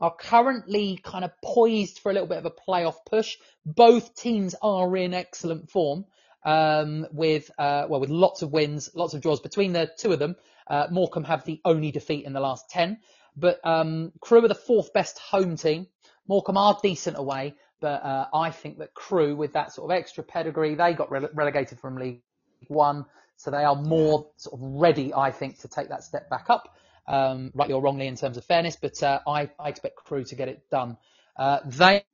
are 0.00 0.14
currently 0.14 0.98
kind 1.02 1.24
of 1.24 1.30
poised 1.42 1.98
for 1.98 2.10
a 2.10 2.12
little 2.12 2.28
bit 2.28 2.38
of 2.38 2.46
a 2.46 2.50
playoff 2.50 2.96
push. 3.06 3.36
Both 3.64 4.14
teams 4.14 4.54
are 4.60 4.96
in 4.96 5.14
excellent 5.14 5.70
form, 5.70 6.04
um, 6.44 7.06
with 7.12 7.50
uh, 7.58 7.86
well, 7.88 8.00
with 8.00 8.10
lots 8.10 8.42
of 8.42 8.52
wins, 8.52 8.90
lots 8.94 9.14
of 9.14 9.22
draws 9.22 9.40
between 9.40 9.72
the 9.72 9.90
two 9.98 10.12
of 10.12 10.18
them. 10.18 10.36
Uh, 10.66 10.86
Morecambe 10.90 11.24
have 11.24 11.44
the 11.44 11.60
only 11.64 11.90
defeat 11.90 12.24
in 12.24 12.32
the 12.32 12.40
last 12.40 12.68
ten, 12.70 12.98
but 13.36 13.58
um, 13.64 14.12
Crewe 14.20 14.44
are 14.44 14.48
the 14.48 14.54
fourth 14.54 14.92
best 14.92 15.18
home 15.18 15.56
team. 15.56 15.86
Morecambe 16.28 16.58
are 16.58 16.78
decent 16.82 17.16
away, 17.16 17.54
but 17.80 18.02
uh, 18.02 18.26
I 18.34 18.50
think 18.50 18.78
that 18.78 18.94
Crewe, 18.94 19.36
with 19.36 19.52
that 19.54 19.72
sort 19.72 19.90
of 19.90 19.96
extra 19.96 20.24
pedigree, 20.24 20.74
they 20.74 20.92
got 20.92 21.08
rele- 21.08 21.30
relegated 21.34 21.78
from 21.78 21.96
League 21.96 22.20
One, 22.68 23.06
so 23.36 23.50
they 23.50 23.64
are 23.64 23.76
more 23.76 24.26
sort 24.36 24.60
of 24.60 24.60
ready, 24.62 25.14
I 25.14 25.30
think, 25.30 25.60
to 25.60 25.68
take 25.68 25.88
that 25.88 26.02
step 26.02 26.28
back 26.28 26.46
up 26.50 26.76
um, 27.08 27.50
rightly 27.54 27.74
or 27.74 27.82
wrongly 27.82 28.06
in 28.06 28.16
terms 28.16 28.36
of 28.36 28.44
fairness, 28.44 28.76
but 28.80 29.02
uh, 29.02 29.20
I, 29.26 29.50
I 29.58 29.68
expect 29.68 29.96
Crewe 29.96 30.24
to 30.24 30.34
get 30.34 30.48
it 30.48 30.62
done. 30.70 30.96
Uh, 31.38 31.60
they 31.66 32.04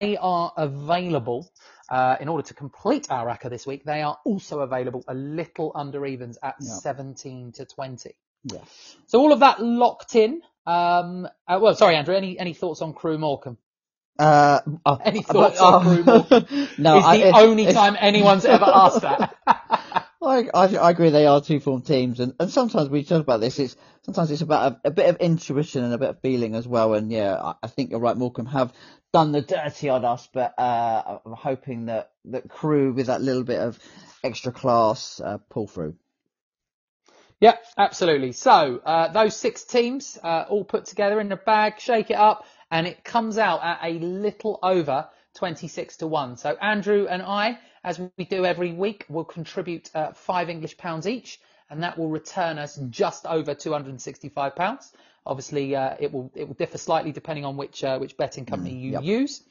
they 0.00 0.16
are 0.16 0.52
available 0.56 1.50
uh, 1.90 2.16
in 2.20 2.28
order 2.28 2.42
to 2.48 2.54
complete 2.54 3.08
our 3.10 3.28
ACCA 3.28 3.50
this 3.50 3.66
week. 3.66 3.84
They 3.84 4.02
are 4.02 4.18
also 4.24 4.60
available 4.60 5.04
a 5.08 5.14
little 5.14 5.72
under 5.74 6.04
evens 6.06 6.38
at 6.42 6.56
Yeah. 6.60 6.74
17 6.74 7.52
to 7.52 7.64
20. 7.66 8.10
Yes. 8.44 8.96
So 9.06 9.20
all 9.20 9.32
of 9.32 9.40
that 9.40 9.60
locked 9.62 10.16
in. 10.16 10.42
Um, 10.66 11.28
uh, 11.48 11.58
well, 11.62 11.74
sorry, 11.74 11.96
Andrew. 11.96 12.14
Any 12.14 12.38
any 12.38 12.54
thoughts 12.54 12.82
on 12.82 12.92
Crewe 12.94 13.18
Morecambe? 13.18 13.58
Uh, 14.18 14.60
uh, 14.86 14.98
Any 15.04 15.22
thoughts 15.22 15.60
on 15.60 15.82
Crewe 15.82 16.04
Morecambe? 16.04 16.46
no, 16.78 16.98
It's 16.98 17.06
I- 17.06 17.18
the 17.18 17.32
only 17.36 17.66
time 17.66 17.96
anyone's 17.98 18.44
ever 18.44 18.66
asked 18.66 19.02
that. 19.02 19.36
I, 20.26 20.48
I, 20.54 20.76
I 20.76 20.90
agree 20.90 21.10
they 21.10 21.26
are 21.26 21.40
two 21.40 21.60
form 21.60 21.82
teams 21.82 22.20
and, 22.20 22.34
and 22.40 22.50
sometimes 22.50 22.88
we 22.90 23.04
talk 23.04 23.22
about 23.22 23.40
this 23.40 23.58
it's 23.58 23.76
sometimes 24.02 24.30
it's 24.30 24.42
about 24.42 24.80
a, 24.84 24.88
a 24.88 24.90
bit 24.90 25.08
of 25.08 25.16
intuition 25.16 25.84
and 25.84 25.94
a 25.94 25.98
bit 25.98 26.10
of 26.10 26.20
feeling 26.20 26.54
as 26.54 26.68
well 26.68 26.94
and 26.94 27.12
yeah 27.12 27.36
I, 27.36 27.54
I 27.64 27.66
think 27.68 27.90
you're 27.90 28.00
right 28.00 28.16
Morecambe 28.16 28.46
have 28.46 28.72
done 29.12 29.32
the 29.32 29.42
dirty 29.42 29.88
on 29.90 30.04
us 30.04 30.28
but 30.32 30.58
uh, 30.58 31.18
I'm 31.24 31.32
hoping 31.32 31.86
that 31.86 32.12
that 32.26 32.48
Crewe 32.48 32.92
with 32.92 33.06
that 33.06 33.22
little 33.22 33.44
bit 33.44 33.60
of 33.60 33.78
extra 34.24 34.52
class 34.52 35.20
uh, 35.24 35.38
pull 35.50 35.68
through 35.68 35.96
Yeah, 37.40 37.56
absolutely. 37.76 38.32
So 38.32 38.80
uh, 38.84 39.08
those 39.12 39.36
six 39.36 39.64
teams 39.64 40.18
uh, 40.22 40.46
all 40.48 40.64
put 40.64 40.86
together 40.86 41.20
in 41.20 41.30
a 41.32 41.36
bag, 41.36 41.78
shake 41.78 42.10
it 42.10 42.16
up, 42.16 42.46
and 42.70 42.86
it 42.86 43.04
comes 43.04 43.38
out 43.38 43.62
at 43.62 43.80
a 43.82 43.98
little 43.98 44.58
over 44.62 45.08
26 45.34 45.98
to 45.98 46.06
1. 46.06 46.38
So 46.38 46.56
Andrew 46.60 47.06
and 47.08 47.22
I, 47.22 47.58
as 47.84 48.00
we 48.16 48.24
do 48.24 48.44
every 48.46 48.72
week, 48.72 49.04
we'll 49.08 49.24
contribute 49.24 49.90
uh, 49.94 50.12
five 50.14 50.48
English 50.48 50.78
pounds 50.78 51.06
each, 51.06 51.38
and 51.70 51.82
that 51.82 51.98
will 51.98 52.08
return 52.08 52.58
us 52.58 52.76
just 52.88 53.26
over 53.26 53.54
265 53.54 54.56
pounds. 54.56 54.90
Obviously, 55.26 55.76
uh, 55.76 55.94
it 56.00 56.12
will 56.12 56.32
it 56.34 56.46
will 56.48 56.54
differ 56.54 56.78
slightly 56.78 57.12
depending 57.12 57.44
on 57.44 57.56
which 57.56 57.84
uh, 57.84 57.98
which 57.98 58.16
betting 58.16 58.46
company 58.46 58.74
you 58.74 58.92
yep. 58.92 59.02
use. 59.02 59.42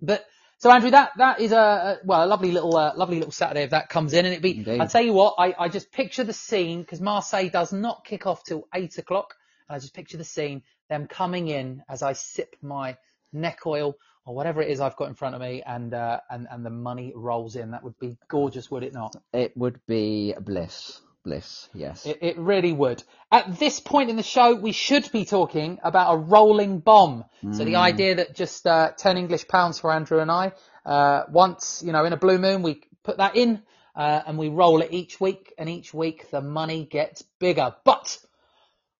But 0.00 0.26
so 0.58 0.70
Andrew, 0.70 0.90
that 0.90 1.12
that 1.18 1.40
is 1.40 1.52
a, 1.52 1.98
well 2.04 2.24
a 2.24 2.28
lovely 2.28 2.50
little 2.50 2.76
uh, 2.76 2.94
lovely 2.96 3.16
little 3.16 3.32
Saturday 3.32 3.62
if 3.62 3.70
that 3.70 3.90
comes 3.90 4.14
in, 4.14 4.24
and 4.24 4.32
it'd 4.32 4.42
be. 4.42 4.56
Indeed. 4.56 4.80
I'll 4.80 4.88
tell 4.88 5.02
you 5.02 5.12
what, 5.12 5.34
I, 5.38 5.54
I 5.58 5.68
just 5.68 5.92
picture 5.92 6.24
the 6.24 6.32
scene 6.32 6.80
because 6.80 7.00
Marseille 7.00 7.50
does 7.50 7.72
not 7.72 8.04
kick 8.04 8.26
off 8.26 8.42
till 8.44 8.66
eight 8.74 8.96
o'clock, 8.96 9.34
and 9.68 9.76
I 9.76 9.78
just 9.78 9.94
picture 9.94 10.16
the 10.16 10.24
scene 10.24 10.62
them 10.88 11.08
coming 11.08 11.48
in 11.48 11.82
as 11.88 12.02
I 12.02 12.12
sip 12.12 12.56
my 12.62 12.96
neck 13.32 13.66
oil 13.66 13.96
or 14.26 14.34
whatever 14.34 14.60
it 14.60 14.68
is 14.68 14.80
I've 14.80 14.96
got 14.96 15.08
in 15.08 15.14
front 15.14 15.34
of 15.34 15.40
me, 15.40 15.62
and 15.64 15.94
uh, 15.94 16.20
and 16.28 16.46
and 16.50 16.66
the 16.66 16.70
money 16.70 17.12
rolls 17.14 17.56
in. 17.56 17.70
That 17.70 17.82
would 17.84 17.98
be 17.98 18.18
gorgeous, 18.28 18.70
would 18.70 18.82
it 18.82 18.92
not? 18.92 19.16
it 19.32 19.56
would 19.56 19.80
be 19.86 20.34
bliss 20.40 21.00
bliss 21.24 21.68
yes 21.74 22.06
It, 22.06 22.18
it 22.22 22.38
really 22.38 22.72
would. 22.72 23.02
At 23.32 23.58
this 23.58 23.80
point 23.80 24.10
in 24.10 24.16
the 24.16 24.22
show, 24.22 24.54
we 24.54 24.70
should 24.72 25.10
be 25.10 25.24
talking 25.24 25.80
about 25.82 26.14
a 26.14 26.16
rolling 26.18 26.78
bomb. 26.78 27.24
So 27.52 27.64
the 27.64 27.76
idea 27.76 28.14
that 28.16 28.34
just 28.34 28.64
uh, 28.66 28.92
10 28.96 29.16
English 29.16 29.48
pounds 29.48 29.80
for 29.80 29.92
Andrew 29.92 30.20
and 30.20 30.30
I, 30.30 30.52
uh, 30.84 31.24
once, 31.28 31.82
you 31.84 31.92
know, 31.92 32.04
in 32.04 32.12
a 32.12 32.16
blue 32.16 32.38
moon, 32.38 32.62
we 32.62 32.80
put 33.02 33.16
that 33.16 33.34
in 33.34 33.62
uh, 33.96 34.22
and 34.26 34.38
we 34.38 34.48
roll 34.48 34.82
it 34.82 34.92
each 34.92 35.20
week, 35.20 35.54
and 35.58 35.68
each 35.68 35.92
week 35.94 36.30
the 36.30 36.40
money 36.40 36.84
gets 36.84 37.22
bigger. 37.40 37.74
But 37.84 38.18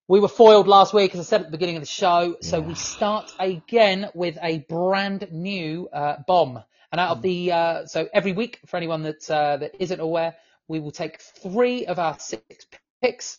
we 0.08 0.20
were 0.20 0.28
foiled 0.28 0.68
last 0.68 0.94
week, 0.94 1.14
as 1.14 1.20
I 1.20 1.24
said 1.24 1.40
at 1.40 1.46
the 1.48 1.50
beginning 1.52 1.76
of 1.76 1.82
the 1.82 1.86
show. 1.86 2.36
So 2.40 2.60
we 2.60 2.74
start 2.74 3.32
again 3.38 4.08
with 4.14 4.38
a 4.42 4.60
brand 4.68 5.28
new 5.32 5.88
uh, 5.92 6.18
bomb. 6.26 6.62
And 6.92 7.00
out 7.00 7.10
of 7.10 7.22
the 7.22 7.52
uh, 7.52 7.86
so 7.86 8.08
every 8.14 8.32
week, 8.32 8.60
for 8.66 8.76
anyone 8.76 9.02
that 9.02 9.28
uh, 9.30 9.56
that 9.58 9.74
isn't 9.80 10.00
aware, 10.00 10.36
we 10.68 10.80
will 10.80 10.92
take 10.92 11.20
three 11.20 11.86
of 11.86 11.98
our 11.98 12.18
six 12.18 12.66
picks, 13.02 13.38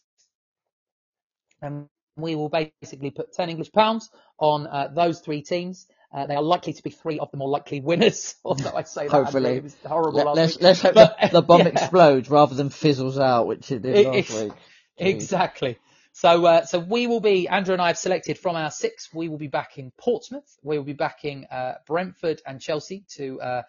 and 1.62 1.88
we 2.17 2.36
will 2.36 2.49
basically 2.49 3.12
put 3.12 3.34
ten 3.34 3.49
English 3.49 3.71
pounds 3.71 4.10
on 4.39 4.67
uh, 4.67 4.89
those 4.93 5.21
three 5.21 5.41
teams. 5.41 5.88
Uh, 6.13 6.27
they 6.27 6.36
are 6.36 6.43
likely 6.43 6.73
to 6.73 6.84
be 6.84 6.89
three 6.89 7.19
of 7.19 7.32
the 7.32 7.38
more 7.38 7.49
likely 7.49 7.80
winners. 7.82 8.36
Although 8.45 8.73
I 8.75 8.84
say 8.84 9.08
that, 9.08 9.12
Hopefully. 9.13 9.56
it 9.58 9.63
was 9.63 9.75
horrible 9.86 10.17
Let, 10.17 10.25
last 10.25 10.38
let's 10.38 10.62
let's 10.62 10.82
hope 10.82 10.93
But, 10.95 11.17
the, 11.21 11.30
the 11.30 11.41
bomb 11.41 11.62
yeah. 11.67 11.67
explodes 11.67 12.30
rather 12.30 12.56
than 12.56 12.69
fizzles 12.69 13.19
out 13.19 13.47
which 13.47 13.71
it 13.71 13.82
did 13.84 13.95
It- 13.95 14.08
last 14.08 14.30
week 14.32 14.53
Jeez. 14.99 15.10
Exactly. 15.15 15.77
So, 16.17 16.47
uh, 16.47 16.65
so 16.65 16.80
we 16.80 17.06
will 17.06 17.19
be, 17.19 17.47
Andrew 17.47 17.73
and 17.73 17.82
I 17.82 17.89
have 17.89 17.97
selected 17.99 18.39
from 18.39 18.56
our 18.56 18.71
six, 18.71 19.13
we 19.13 19.30
will 19.30 19.38
be 19.38 19.45
backing 19.45 19.91
Portsmouth. 19.99 20.58
We 20.63 20.75
will 20.75 20.84
be 20.84 20.93
backing, 20.93 21.45
uh, 21.51 21.75
Brentford 21.86 22.41
and 22.47 22.60
Chelsea 22.60 23.03
to, 23.10 23.39
uh, 23.39 23.62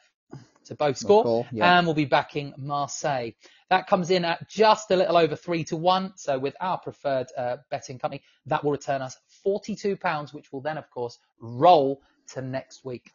to 0.64 0.74
both 0.74 0.96
score. 0.96 1.24
score, 1.24 1.46
yeah. 1.52 1.76
And 1.76 1.86
we'll 1.86 1.92
be 1.92 2.06
backing 2.06 2.54
Marseille. 2.56 3.32
That 3.68 3.86
comes 3.86 4.10
in 4.10 4.24
at 4.24 4.48
just 4.48 4.90
a 4.90 4.96
little 4.96 5.18
over 5.18 5.36
three 5.36 5.62
to 5.64 5.76
one. 5.76 6.14
So 6.16 6.38
with 6.38 6.56
our 6.58 6.78
preferred, 6.78 7.26
uh, 7.36 7.58
betting 7.70 7.98
company, 7.98 8.22
that 8.46 8.64
will 8.64 8.72
return 8.72 9.02
us 9.02 9.18
42 9.44 9.98
pounds, 9.98 10.32
which 10.32 10.50
will 10.50 10.62
then, 10.62 10.78
of 10.78 10.88
course, 10.88 11.18
roll 11.42 12.00
to 12.28 12.40
next 12.40 12.82
week. 12.82 13.12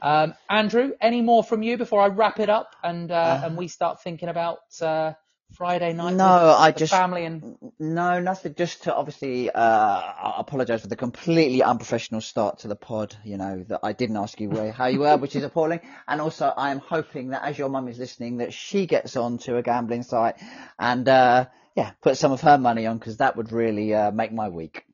Um, 0.00 0.32
Andrew, 0.48 0.92
any 1.02 1.20
more 1.20 1.44
from 1.44 1.62
you 1.62 1.76
before 1.76 2.00
I 2.00 2.06
wrap 2.06 2.40
it 2.40 2.48
up 2.48 2.74
and, 2.82 3.12
uh, 3.12 3.42
and 3.44 3.58
we 3.58 3.68
start 3.68 4.02
thinking 4.02 4.30
about, 4.30 4.60
uh, 4.80 5.12
Friday 5.52 5.92
night? 5.92 6.14
No, 6.14 6.46
with 6.48 6.56
I 6.56 6.70
just 6.72 6.92
family 6.92 7.24
and 7.24 7.56
no, 7.78 8.20
nothing. 8.20 8.54
Just 8.54 8.84
to 8.84 8.94
obviously, 8.94 9.50
uh, 9.50 9.60
I 9.60 10.34
apologise 10.38 10.82
for 10.82 10.88
the 10.88 10.96
completely 10.96 11.62
unprofessional 11.62 12.20
start 12.20 12.60
to 12.60 12.68
the 12.68 12.76
pod. 12.76 13.16
You 13.24 13.36
know 13.36 13.64
that 13.68 13.80
I 13.82 13.92
didn't 13.92 14.16
ask 14.16 14.40
you 14.40 14.48
where, 14.48 14.72
how 14.72 14.86
you 14.86 15.00
were, 15.00 15.16
which 15.16 15.36
is 15.36 15.44
appalling. 15.50 15.80
And 16.08 16.20
also, 16.20 16.46
I 16.46 16.70
am 16.70 16.78
hoping 16.78 17.30
that 17.30 17.44
as 17.44 17.58
your 17.58 17.68
mum 17.68 17.88
is 17.88 17.98
listening, 17.98 18.38
that 18.38 18.52
she 18.52 18.86
gets 18.86 19.16
on 19.16 19.38
to 19.38 19.56
a 19.56 19.62
gambling 19.62 20.02
site 20.02 20.36
and 20.78 21.08
uh, 21.08 21.46
yeah, 21.76 21.92
put 22.00 22.16
some 22.16 22.32
of 22.32 22.40
her 22.42 22.58
money 22.58 22.86
on 22.86 22.98
because 22.98 23.18
that 23.18 23.36
would 23.36 23.52
really 23.52 23.94
uh, 23.94 24.10
make 24.10 24.32
my 24.32 24.48
week. 24.48 24.84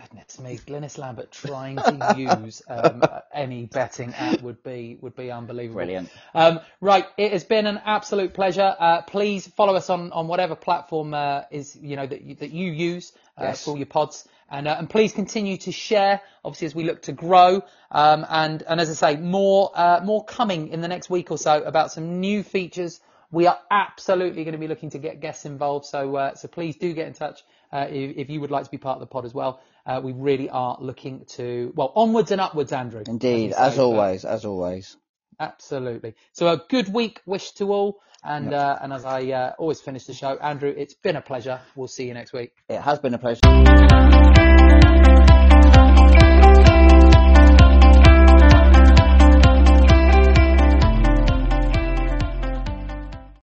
Goodness 0.00 0.38
me, 0.38 0.58
Glynis 0.64 0.96
Lambert 0.96 1.32
trying 1.32 1.76
to 1.76 2.14
use 2.44 2.62
um, 2.68 3.02
any 3.34 3.66
betting 3.66 4.14
app 4.14 4.42
would 4.42 4.62
be 4.62 4.96
would 5.00 5.16
be 5.16 5.30
unbelievable. 5.32 5.78
Brilliant. 5.78 6.08
Um, 6.34 6.60
right, 6.80 7.04
it 7.16 7.32
has 7.32 7.42
been 7.42 7.66
an 7.66 7.80
absolute 7.84 8.32
pleasure. 8.32 8.76
Uh, 8.78 9.02
please 9.02 9.48
follow 9.48 9.74
us 9.74 9.90
on, 9.90 10.12
on 10.12 10.28
whatever 10.28 10.54
platform 10.54 11.14
uh, 11.14 11.42
is 11.50 11.76
you 11.76 11.96
know 11.96 12.06
that 12.06 12.22
you, 12.22 12.36
that 12.36 12.50
you 12.52 12.70
use 12.70 13.12
uh, 13.36 13.44
Yes. 13.44 13.64
for 13.64 13.76
your 13.76 13.86
pods, 13.86 14.28
and 14.48 14.68
uh, 14.68 14.76
and 14.78 14.88
please 14.88 15.12
continue 15.12 15.56
to 15.58 15.72
share. 15.72 16.20
Obviously, 16.44 16.66
as 16.66 16.74
we 16.76 16.84
look 16.84 17.02
to 17.02 17.12
grow, 17.12 17.62
um, 17.90 18.24
and 18.28 18.62
and 18.62 18.80
as 18.80 18.90
I 18.90 19.14
say, 19.14 19.20
more 19.20 19.72
uh, 19.74 20.00
more 20.04 20.24
coming 20.24 20.68
in 20.68 20.80
the 20.80 20.88
next 20.88 21.10
week 21.10 21.32
or 21.32 21.38
so 21.38 21.60
about 21.62 21.90
some 21.90 22.20
new 22.20 22.44
features. 22.44 23.00
We 23.30 23.46
are 23.46 23.58
absolutely 23.70 24.44
going 24.44 24.52
to 24.52 24.58
be 24.58 24.68
looking 24.68 24.88
to 24.90 24.98
get 24.98 25.20
guests 25.20 25.44
involved, 25.44 25.84
so 25.84 26.16
uh, 26.16 26.34
so 26.36 26.48
please 26.48 26.76
do 26.76 26.94
get 26.94 27.08
in 27.08 27.12
touch 27.12 27.42
uh, 27.70 27.86
if, 27.90 28.16
if 28.16 28.30
you 28.30 28.40
would 28.40 28.50
like 28.50 28.64
to 28.64 28.70
be 28.70 28.78
part 28.78 28.96
of 28.96 29.00
the 29.00 29.06
pod 29.06 29.26
as 29.26 29.34
well. 29.34 29.60
Uh, 29.88 30.00
we 30.04 30.12
really 30.12 30.50
are 30.50 30.76
looking 30.80 31.24
to 31.24 31.72
well 31.74 31.92
onwards 31.96 32.30
and 32.30 32.42
upwards, 32.42 32.72
Andrew. 32.72 33.02
Indeed, 33.06 33.52
as 33.52 33.76
but- 33.76 33.82
always, 33.82 34.24
as 34.26 34.44
always. 34.44 34.96
Absolutely. 35.40 36.14
So 36.32 36.48
a 36.48 36.62
good 36.68 36.92
week 36.92 37.22
wish 37.24 37.52
to 37.52 37.72
all. 37.72 38.00
And, 38.24 38.52
uh, 38.52 38.76
and 38.82 38.92
as 38.92 39.04
I 39.04 39.30
uh, 39.30 39.52
always 39.58 39.80
finish 39.80 40.04
the 40.04 40.12
show, 40.12 40.36
Andrew, 40.36 40.74
it's 40.76 40.94
been 40.94 41.14
a 41.14 41.20
pleasure. 41.22 41.60
We'll 41.76 41.86
see 41.86 42.08
you 42.08 42.14
next 42.14 42.32
week. 42.32 42.52
It 42.68 42.80
has 42.80 42.98
been 42.98 43.14
a 43.14 43.18
pleasure. 43.18 43.40